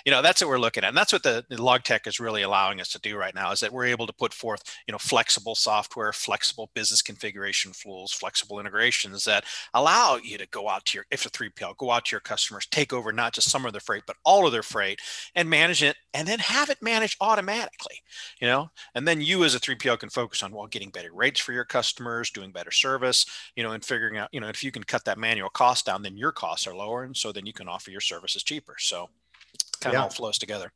you 0.04 0.12
know, 0.12 0.22
that's 0.22 0.40
what 0.40 0.48
we're 0.48 0.58
looking 0.58 0.84
at, 0.84 0.88
and 0.88 0.96
that's 0.96 1.12
what 1.12 1.22
the, 1.22 1.44
the 1.48 1.56
LogTech 1.56 2.06
is 2.06 2.20
really 2.20 2.42
allowing 2.42 2.80
us 2.80 2.88
to 2.90 3.00
do 3.00 3.16
right 3.16 3.34
now. 3.34 3.52
Is 3.52 3.60
that 3.60 3.72
we're 3.72 3.86
able 3.86 4.06
to 4.06 4.12
put 4.12 4.34
forth 4.34 4.62
you 4.86 4.92
know 4.92 4.98
flexible 4.98 5.54
software, 5.54 6.12
flexible 6.12 6.70
business 6.74 7.02
configuration 7.02 7.72
tools, 7.72 8.12
flexible 8.12 8.60
integrations 8.60 9.24
that 9.24 9.44
allow 9.74 10.18
you 10.22 10.38
to 10.38 10.46
go 10.48 10.68
out 10.68 10.84
to 10.86 10.98
your 10.98 11.06
if 11.10 11.26
a 11.26 11.30
3PL 11.30 11.76
go 11.76 11.90
out 11.90 12.06
to 12.06 12.14
your 12.14 12.20
customers, 12.20 12.66
take 12.66 12.92
over 12.92 13.12
not 13.12 13.32
just 13.32 13.50
some 13.50 13.64
of 13.64 13.72
their 13.72 13.80
freight 13.80 14.02
but 14.06 14.16
all 14.24 14.46
of 14.46 14.52
their 14.52 14.62
freight, 14.62 15.00
and 15.34 15.48
manage 15.48 15.82
it, 15.82 15.96
and 16.14 16.26
then 16.26 16.38
have 16.38 16.70
it 16.70 16.78
managed 16.82 17.16
automatically. 17.20 18.00
You 18.40 18.48
know, 18.48 18.70
and 18.94 19.06
then 19.06 19.20
you 19.20 19.44
as 19.44 19.54
a 19.54 19.60
3PL 19.60 20.00
can 20.00 20.10
focus 20.10 20.42
on 20.42 20.52
well 20.52 20.66
getting 20.66 20.90
better 20.90 21.10
rates 21.12 21.40
for 21.40 21.52
your 21.52 21.64
customers, 21.64 22.30
doing 22.30 22.52
better 22.52 22.70
service, 22.70 23.26
you 23.56 23.62
know, 23.62 23.72
and 23.72 23.84
figuring 23.84 24.16
out, 24.18 24.28
you 24.32 24.40
know, 24.40 24.48
if 24.48 24.62
you 24.62 24.70
can 24.70 24.84
cut 24.84 25.04
that 25.04 25.18
manual 25.18 25.50
cost 25.50 25.86
down, 25.86 26.02
then 26.02 26.16
your 26.16 26.32
costs 26.32 26.66
are 26.66 26.74
lower. 26.74 27.04
And 27.04 27.16
so 27.16 27.32
then 27.32 27.46
you 27.46 27.52
can 27.52 27.68
offer 27.68 27.90
your 27.90 28.00
services 28.00 28.42
cheaper. 28.42 28.76
So 28.78 29.08
it 29.54 29.80
kind 29.80 29.96
of 29.96 30.02
all 30.02 30.10
flows 30.10 30.38
together. 30.38 30.72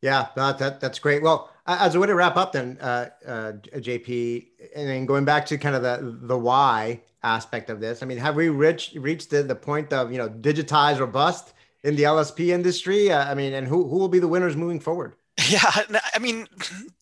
Yeah, 0.00 0.28
that, 0.36 0.58
that 0.58 0.80
that's 0.80 1.00
great. 1.00 1.22
Well, 1.22 1.50
as 1.66 1.96
a 1.96 2.00
way 2.00 2.06
to 2.06 2.14
wrap 2.14 2.36
up, 2.36 2.52
then, 2.52 2.78
uh, 2.80 3.06
uh, 3.26 3.52
JP, 3.74 4.46
and 4.76 4.88
then 4.88 5.06
going 5.06 5.24
back 5.24 5.44
to 5.46 5.58
kind 5.58 5.74
of 5.74 5.82
the 5.82 6.16
the 6.22 6.38
why 6.38 7.00
aspect 7.22 7.68
of 7.68 7.80
this. 7.80 8.02
I 8.02 8.06
mean, 8.06 8.18
have 8.18 8.36
we 8.36 8.48
reached 8.48 8.94
reached 8.94 9.30
the, 9.30 9.42
the 9.42 9.56
point 9.56 9.92
of 9.92 10.12
you 10.12 10.18
know 10.18 10.28
digitize 10.28 11.00
or 11.00 11.06
bust 11.06 11.52
in 11.82 11.96
the 11.96 12.04
LSP 12.04 12.48
industry? 12.48 13.10
Uh, 13.10 13.28
I 13.28 13.34
mean, 13.34 13.54
and 13.54 13.66
who 13.66 13.88
who 13.88 13.98
will 13.98 14.08
be 14.08 14.20
the 14.20 14.28
winners 14.28 14.56
moving 14.56 14.80
forward? 14.80 15.14
Yeah, 15.52 16.00
I 16.14 16.18
mean, 16.18 16.46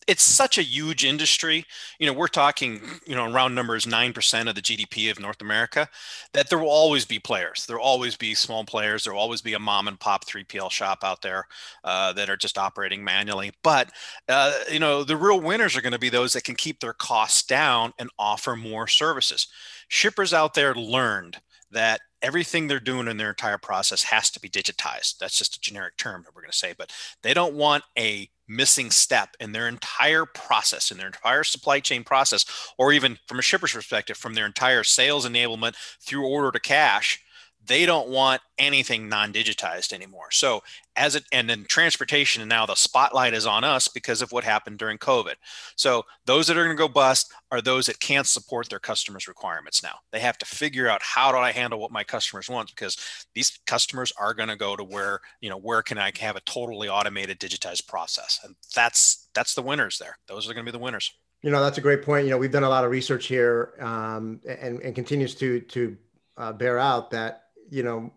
it's 0.07 0.23
such 0.23 0.57
a 0.57 0.63
huge 0.63 1.03
industry. 1.03 1.65
You 1.99 2.07
know, 2.07 2.13
we're 2.13 2.27
talking, 2.27 2.79
you 3.05 3.15
know, 3.15 3.29
round 3.29 3.55
numbers, 3.55 3.85
9% 3.85 4.47
of 4.47 4.55
the 4.55 4.61
GDP 4.61 5.11
of 5.11 5.19
North 5.19 5.41
America, 5.41 5.89
that 6.33 6.49
there 6.49 6.59
will 6.59 6.69
always 6.69 7.03
be 7.03 7.19
players. 7.19 7.65
There 7.65 7.77
will 7.77 7.83
always 7.83 8.15
be 8.15 8.33
small 8.35 8.63
players. 8.63 9.03
There 9.03 9.13
will 9.13 9.19
always 9.19 9.41
be 9.41 9.53
a 9.53 9.59
mom 9.59 9.87
and 9.87 9.99
pop 9.99 10.25
3PL 10.25 10.69
shop 10.69 10.99
out 11.03 11.21
there 11.21 11.45
uh, 11.83 12.13
that 12.13 12.29
are 12.29 12.37
just 12.37 12.57
operating 12.57 13.03
manually. 13.03 13.51
But, 13.63 13.91
uh, 14.29 14.53
you 14.71 14.79
know, 14.79 15.03
the 15.03 15.17
real 15.17 15.41
winners 15.41 15.75
are 15.75 15.81
going 15.81 15.91
to 15.93 15.99
be 15.99 16.09
those 16.09 16.33
that 16.33 16.45
can 16.45 16.55
keep 16.55 16.79
their 16.79 16.93
costs 16.93 17.43
down 17.43 17.91
and 17.99 18.09
offer 18.17 18.55
more 18.55 18.87
services. 18.87 19.47
Shippers 19.89 20.33
out 20.33 20.53
there 20.53 20.73
learned 20.73 21.37
that 21.71 21.99
everything 22.21 22.67
they're 22.67 22.79
doing 22.79 23.07
in 23.07 23.17
their 23.17 23.29
entire 23.29 23.57
process 23.57 24.03
has 24.03 24.29
to 24.31 24.39
be 24.39 24.49
digitized. 24.49 25.17
That's 25.19 25.37
just 25.37 25.57
a 25.57 25.59
generic 25.59 25.97
term 25.97 26.23
that 26.23 26.33
we're 26.33 26.41
going 26.41 26.51
to 26.51 26.57
say, 26.57 26.73
but 26.77 26.91
they 27.23 27.33
don't 27.33 27.53
want 27.53 27.83
a 27.97 28.29
missing 28.47 28.91
step 28.91 29.35
in 29.39 29.51
their 29.51 29.67
entire 29.67 30.25
process, 30.25 30.91
in 30.91 30.97
their 30.97 31.07
entire 31.07 31.43
supply 31.43 31.79
chain 31.79 32.03
process, 32.03 32.45
or 32.77 32.93
even 32.93 33.17
from 33.27 33.39
a 33.39 33.41
shipper's 33.41 33.73
perspective, 33.73 34.17
from 34.17 34.33
their 34.33 34.45
entire 34.45 34.83
sales 34.83 35.27
enablement 35.27 35.75
through 36.01 36.25
order 36.25 36.51
to 36.51 36.59
cash 36.59 37.21
they 37.67 37.85
don't 37.85 38.09
want 38.09 38.41
anything 38.57 39.07
non-digitized 39.09 39.93
anymore. 39.93 40.31
So 40.31 40.63
as 40.95 41.15
it 41.15 41.25
and 41.31 41.49
then 41.49 41.65
transportation 41.67 42.41
and 42.41 42.49
now 42.49 42.65
the 42.65 42.75
spotlight 42.75 43.33
is 43.33 43.45
on 43.45 43.63
us 43.63 43.87
because 43.87 44.21
of 44.21 44.31
what 44.31 44.43
happened 44.43 44.79
during 44.79 44.97
covid. 44.97 45.35
So 45.75 46.03
those 46.25 46.47
that 46.47 46.57
are 46.57 46.63
going 46.63 46.75
to 46.75 46.81
go 46.81 46.87
bust 46.87 47.31
are 47.51 47.61
those 47.61 47.85
that 47.85 47.99
can't 47.99 48.25
support 48.25 48.69
their 48.69 48.79
customers 48.79 49.27
requirements 49.27 49.83
now. 49.83 49.95
They 50.11 50.19
have 50.19 50.37
to 50.39 50.45
figure 50.45 50.87
out 50.87 51.01
how 51.03 51.31
do 51.31 51.37
i 51.37 51.51
handle 51.51 51.79
what 51.79 51.91
my 51.91 52.03
customers 52.03 52.49
want 52.49 52.69
because 52.69 52.97
these 53.35 53.59
customers 53.67 54.11
are 54.17 54.33
going 54.33 54.49
to 54.49 54.55
go 54.55 54.75
to 54.75 54.83
where 54.83 55.19
you 55.41 55.49
know 55.49 55.59
where 55.59 55.81
can 55.81 55.97
i 55.97 56.11
have 56.19 56.35
a 56.35 56.41
totally 56.41 56.89
automated 56.89 57.39
digitized 57.39 57.87
process? 57.87 58.39
And 58.43 58.55
that's 58.73 59.29
that's 59.35 59.53
the 59.53 59.61
winners 59.61 59.97
there. 59.97 60.17
Those 60.27 60.49
are 60.49 60.53
going 60.53 60.65
to 60.65 60.71
be 60.71 60.77
the 60.77 60.83
winners. 60.83 61.11
You 61.43 61.51
know 61.51 61.61
that's 61.61 61.77
a 61.77 61.81
great 61.81 62.01
point. 62.01 62.25
You 62.25 62.31
know 62.31 62.37
we've 62.37 62.51
done 62.51 62.63
a 62.63 62.69
lot 62.69 62.83
of 62.83 62.91
research 62.91 63.27
here 63.27 63.73
um, 63.79 64.41
and, 64.47 64.81
and 64.81 64.95
continues 64.95 65.35
to 65.35 65.61
to 65.61 65.97
uh, 66.37 66.53
bear 66.53 66.79
out 66.79 67.11
that 67.11 67.46
you 67.69 67.83
know, 67.83 68.13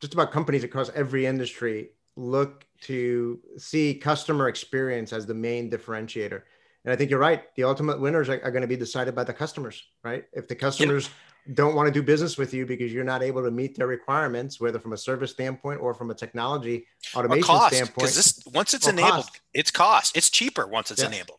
just 0.00 0.14
about 0.14 0.32
companies 0.32 0.64
across 0.64 0.90
every 0.94 1.26
industry 1.26 1.90
look 2.16 2.64
to 2.82 3.38
see 3.58 3.94
customer 3.94 4.48
experience 4.48 5.12
as 5.12 5.26
the 5.26 5.34
main 5.34 5.70
differentiator. 5.70 6.42
And 6.84 6.92
I 6.92 6.96
think 6.96 7.10
you're 7.10 7.18
right. 7.18 7.54
The 7.56 7.64
ultimate 7.64 8.00
winners 8.00 8.28
are, 8.28 8.40
are 8.44 8.50
going 8.50 8.62
to 8.62 8.68
be 8.68 8.76
decided 8.76 9.14
by 9.14 9.24
the 9.24 9.34
customers, 9.34 9.82
right? 10.04 10.24
If 10.32 10.46
the 10.46 10.54
customers 10.54 11.10
don't 11.54 11.74
want 11.74 11.86
to 11.86 11.92
do 11.92 12.02
business 12.02 12.36
with 12.36 12.54
you 12.54 12.66
because 12.66 12.92
you're 12.92 13.04
not 13.04 13.22
able 13.22 13.42
to 13.42 13.50
meet 13.50 13.76
their 13.76 13.86
requirements, 13.86 14.60
whether 14.60 14.78
from 14.78 14.92
a 14.92 14.96
service 14.96 15.30
standpoint 15.30 15.80
or 15.80 15.94
from 15.94 16.10
a 16.10 16.14
technology 16.14 16.86
automation 17.14 17.42
cost, 17.42 17.74
standpoint. 17.74 17.96
Because 17.96 18.14
this 18.14 18.42
once 18.52 18.74
it's 18.74 18.86
enabled, 18.86 19.12
cost. 19.12 19.40
it's 19.54 19.70
cost. 19.70 20.16
It's 20.16 20.30
cheaper 20.30 20.66
once 20.66 20.90
it's 20.90 21.02
enabled. 21.02 21.38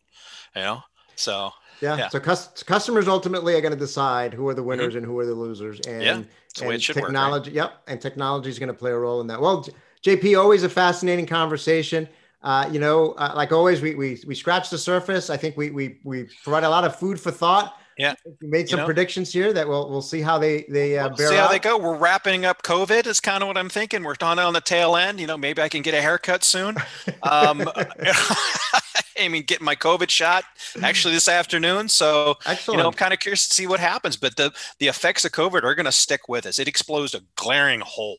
You 0.54 0.62
know, 0.62 0.82
so 1.16 1.52
yeah. 1.80 1.96
yeah. 1.96 2.08
So 2.08 2.20
cus- 2.20 2.62
customers 2.64 3.08
ultimately 3.08 3.54
are 3.54 3.60
going 3.60 3.72
to 3.72 3.78
decide 3.78 4.34
who 4.34 4.48
are 4.48 4.54
the 4.54 4.62
winners 4.62 4.88
mm-hmm. 4.88 4.98
and 4.98 5.06
who 5.06 5.18
are 5.18 5.26
the 5.26 5.34
losers. 5.34 5.80
And, 5.86 6.02
yeah, 6.02 6.22
and 6.62 6.82
technology, 6.82 7.50
work, 7.50 7.64
right? 7.64 7.70
yep. 7.72 7.82
And 7.86 8.00
technology 8.00 8.50
is 8.50 8.58
going 8.58 8.68
to 8.68 8.74
play 8.74 8.90
a 8.90 8.98
role 8.98 9.20
in 9.20 9.26
that. 9.28 9.40
Well, 9.40 9.66
JP, 10.02 10.38
always 10.38 10.62
a 10.62 10.68
fascinating 10.68 11.26
conversation. 11.26 12.08
Uh, 12.42 12.68
you 12.70 12.78
know, 12.78 13.12
uh, 13.12 13.32
like 13.34 13.52
always, 13.52 13.80
we, 13.80 13.94
we, 13.94 14.18
we 14.26 14.34
scratch 14.34 14.70
the 14.70 14.78
surface. 14.78 15.28
I 15.28 15.36
think 15.36 15.56
we, 15.56 15.70
we, 15.70 15.98
we 16.04 16.28
provide 16.44 16.64
a 16.64 16.70
lot 16.70 16.84
of 16.84 16.96
food 16.96 17.20
for 17.20 17.30
thought. 17.30 17.74
Yeah, 17.98 18.14
we 18.40 18.46
made 18.46 18.68
some 18.68 18.76
you 18.76 18.82
know, 18.82 18.86
predictions 18.86 19.32
here 19.32 19.52
that 19.52 19.66
we'll 19.66 19.90
we'll 19.90 20.02
see 20.02 20.20
how 20.20 20.38
they 20.38 20.64
they 20.68 20.96
uh, 20.96 21.08
we'll 21.08 21.16
see 21.16 21.34
how 21.34 21.46
out. 21.46 21.50
they 21.50 21.58
go. 21.58 21.76
We're 21.76 21.96
wrapping 21.96 22.44
up 22.44 22.62
COVID 22.62 23.08
is 23.08 23.18
kind 23.18 23.42
of 23.42 23.48
what 23.48 23.58
I'm 23.58 23.68
thinking. 23.68 24.04
We're 24.04 24.14
on 24.22 24.38
on 24.38 24.52
the 24.52 24.60
tail 24.60 24.94
end. 24.94 25.18
You 25.18 25.26
know, 25.26 25.36
maybe 25.36 25.60
I 25.60 25.68
can 25.68 25.82
get 25.82 25.94
a 25.94 26.00
haircut 26.00 26.44
soon. 26.44 26.76
Um, 27.24 27.68
I 29.20 29.28
mean, 29.28 29.42
getting 29.42 29.64
my 29.64 29.76
COVID 29.76 30.10
shot 30.10 30.44
actually 30.82 31.14
this 31.14 31.28
afternoon. 31.28 31.88
So, 31.88 32.36
Excellent. 32.46 32.78
you 32.78 32.82
know, 32.82 32.88
I'm 32.88 32.94
kind 32.94 33.12
of 33.12 33.20
curious 33.20 33.46
to 33.48 33.54
see 33.54 33.66
what 33.66 33.80
happens. 33.80 34.16
But 34.16 34.36
the 34.36 34.52
the 34.78 34.88
effects 34.88 35.24
of 35.24 35.32
COVID 35.32 35.62
are 35.62 35.74
going 35.74 35.86
to 35.86 35.92
stick 35.92 36.28
with 36.28 36.46
us. 36.46 36.58
It 36.58 36.68
exposed 36.68 37.14
a 37.14 37.20
glaring 37.36 37.80
hole 37.80 38.18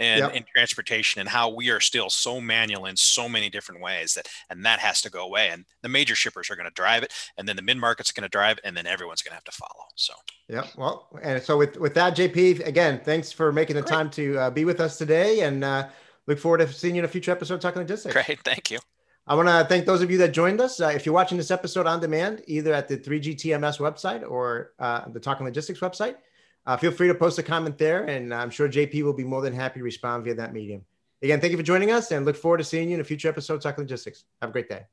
in, 0.00 0.18
yep. 0.18 0.34
in 0.34 0.44
transportation 0.54 1.20
and 1.20 1.28
how 1.28 1.50
we 1.50 1.70
are 1.70 1.78
still 1.78 2.08
so 2.08 2.40
manual 2.40 2.86
in 2.86 2.96
so 2.96 3.28
many 3.28 3.50
different 3.50 3.82
ways 3.82 4.14
that 4.14 4.26
and 4.48 4.64
that 4.64 4.80
has 4.80 5.02
to 5.02 5.10
go 5.10 5.24
away. 5.24 5.50
And 5.50 5.64
the 5.82 5.88
major 5.88 6.14
shippers 6.14 6.50
are 6.50 6.56
going 6.56 6.68
to 6.68 6.74
drive 6.74 7.02
it, 7.02 7.12
and 7.36 7.46
then 7.46 7.56
the 7.56 7.62
mid 7.62 7.76
market's 7.76 8.10
going 8.10 8.22
to 8.22 8.28
drive 8.28 8.58
it, 8.58 8.64
and 8.64 8.76
then 8.76 8.86
everyone's 8.86 9.22
going 9.22 9.32
to 9.32 9.36
have 9.36 9.44
to 9.44 9.52
follow. 9.52 9.84
So. 9.94 10.14
Yeah. 10.48 10.66
Well, 10.76 11.08
and 11.22 11.40
so 11.42 11.56
with 11.56 11.76
with 11.76 11.94
that, 11.94 12.16
JP, 12.16 12.66
again, 12.66 13.00
thanks 13.04 13.30
for 13.30 13.52
making 13.52 13.76
the 13.76 13.82
Great. 13.82 13.92
time 13.92 14.10
to 14.10 14.38
uh, 14.38 14.50
be 14.50 14.64
with 14.64 14.80
us 14.80 14.98
today, 14.98 15.40
and 15.42 15.62
uh, 15.62 15.88
look 16.26 16.38
forward 16.38 16.58
to 16.58 16.72
seeing 16.72 16.96
you 16.96 17.00
in 17.00 17.04
a 17.04 17.08
future 17.08 17.30
episode 17.30 17.54
of 17.54 17.60
Talking 17.60 17.82
Logistics. 17.82 18.14
Great. 18.14 18.40
Thank 18.42 18.70
you. 18.70 18.78
I 19.26 19.34
want 19.34 19.48
to 19.48 19.64
thank 19.68 19.86
those 19.86 20.02
of 20.02 20.10
you 20.10 20.18
that 20.18 20.32
joined 20.32 20.60
us. 20.60 20.80
Uh, 20.80 20.88
if 20.88 21.06
you're 21.06 21.14
watching 21.14 21.38
this 21.38 21.50
episode 21.50 21.86
on 21.86 22.00
demand, 22.00 22.42
either 22.46 22.72
at 22.72 22.88
the 22.88 22.96
3GTMS 22.96 23.78
website 23.78 24.28
or 24.28 24.72
uh, 24.78 25.08
the 25.08 25.20
Talking 25.20 25.46
Logistics 25.46 25.80
website, 25.80 26.16
uh, 26.66 26.76
feel 26.76 26.90
free 26.90 27.08
to 27.08 27.14
post 27.14 27.38
a 27.38 27.42
comment 27.42 27.78
there, 27.78 28.04
and 28.04 28.34
I'm 28.34 28.50
sure 28.50 28.68
JP 28.68 29.02
will 29.02 29.12
be 29.12 29.24
more 29.24 29.40
than 29.40 29.54
happy 29.54 29.80
to 29.80 29.84
respond 29.84 30.24
via 30.24 30.34
that 30.34 30.52
medium. 30.52 30.84
Again, 31.22 31.40
thank 31.40 31.52
you 31.52 31.56
for 31.56 31.62
joining 31.62 31.90
us, 31.90 32.10
and 32.12 32.24
look 32.24 32.36
forward 32.36 32.58
to 32.58 32.64
seeing 32.64 32.88
you 32.88 32.94
in 32.94 33.00
a 33.00 33.04
future 33.04 33.28
episode 33.28 33.54
of 33.54 33.60
Talking 33.60 33.84
Logistics. 33.84 34.24
Have 34.40 34.50
a 34.50 34.52
great 34.52 34.68
day. 34.68 34.86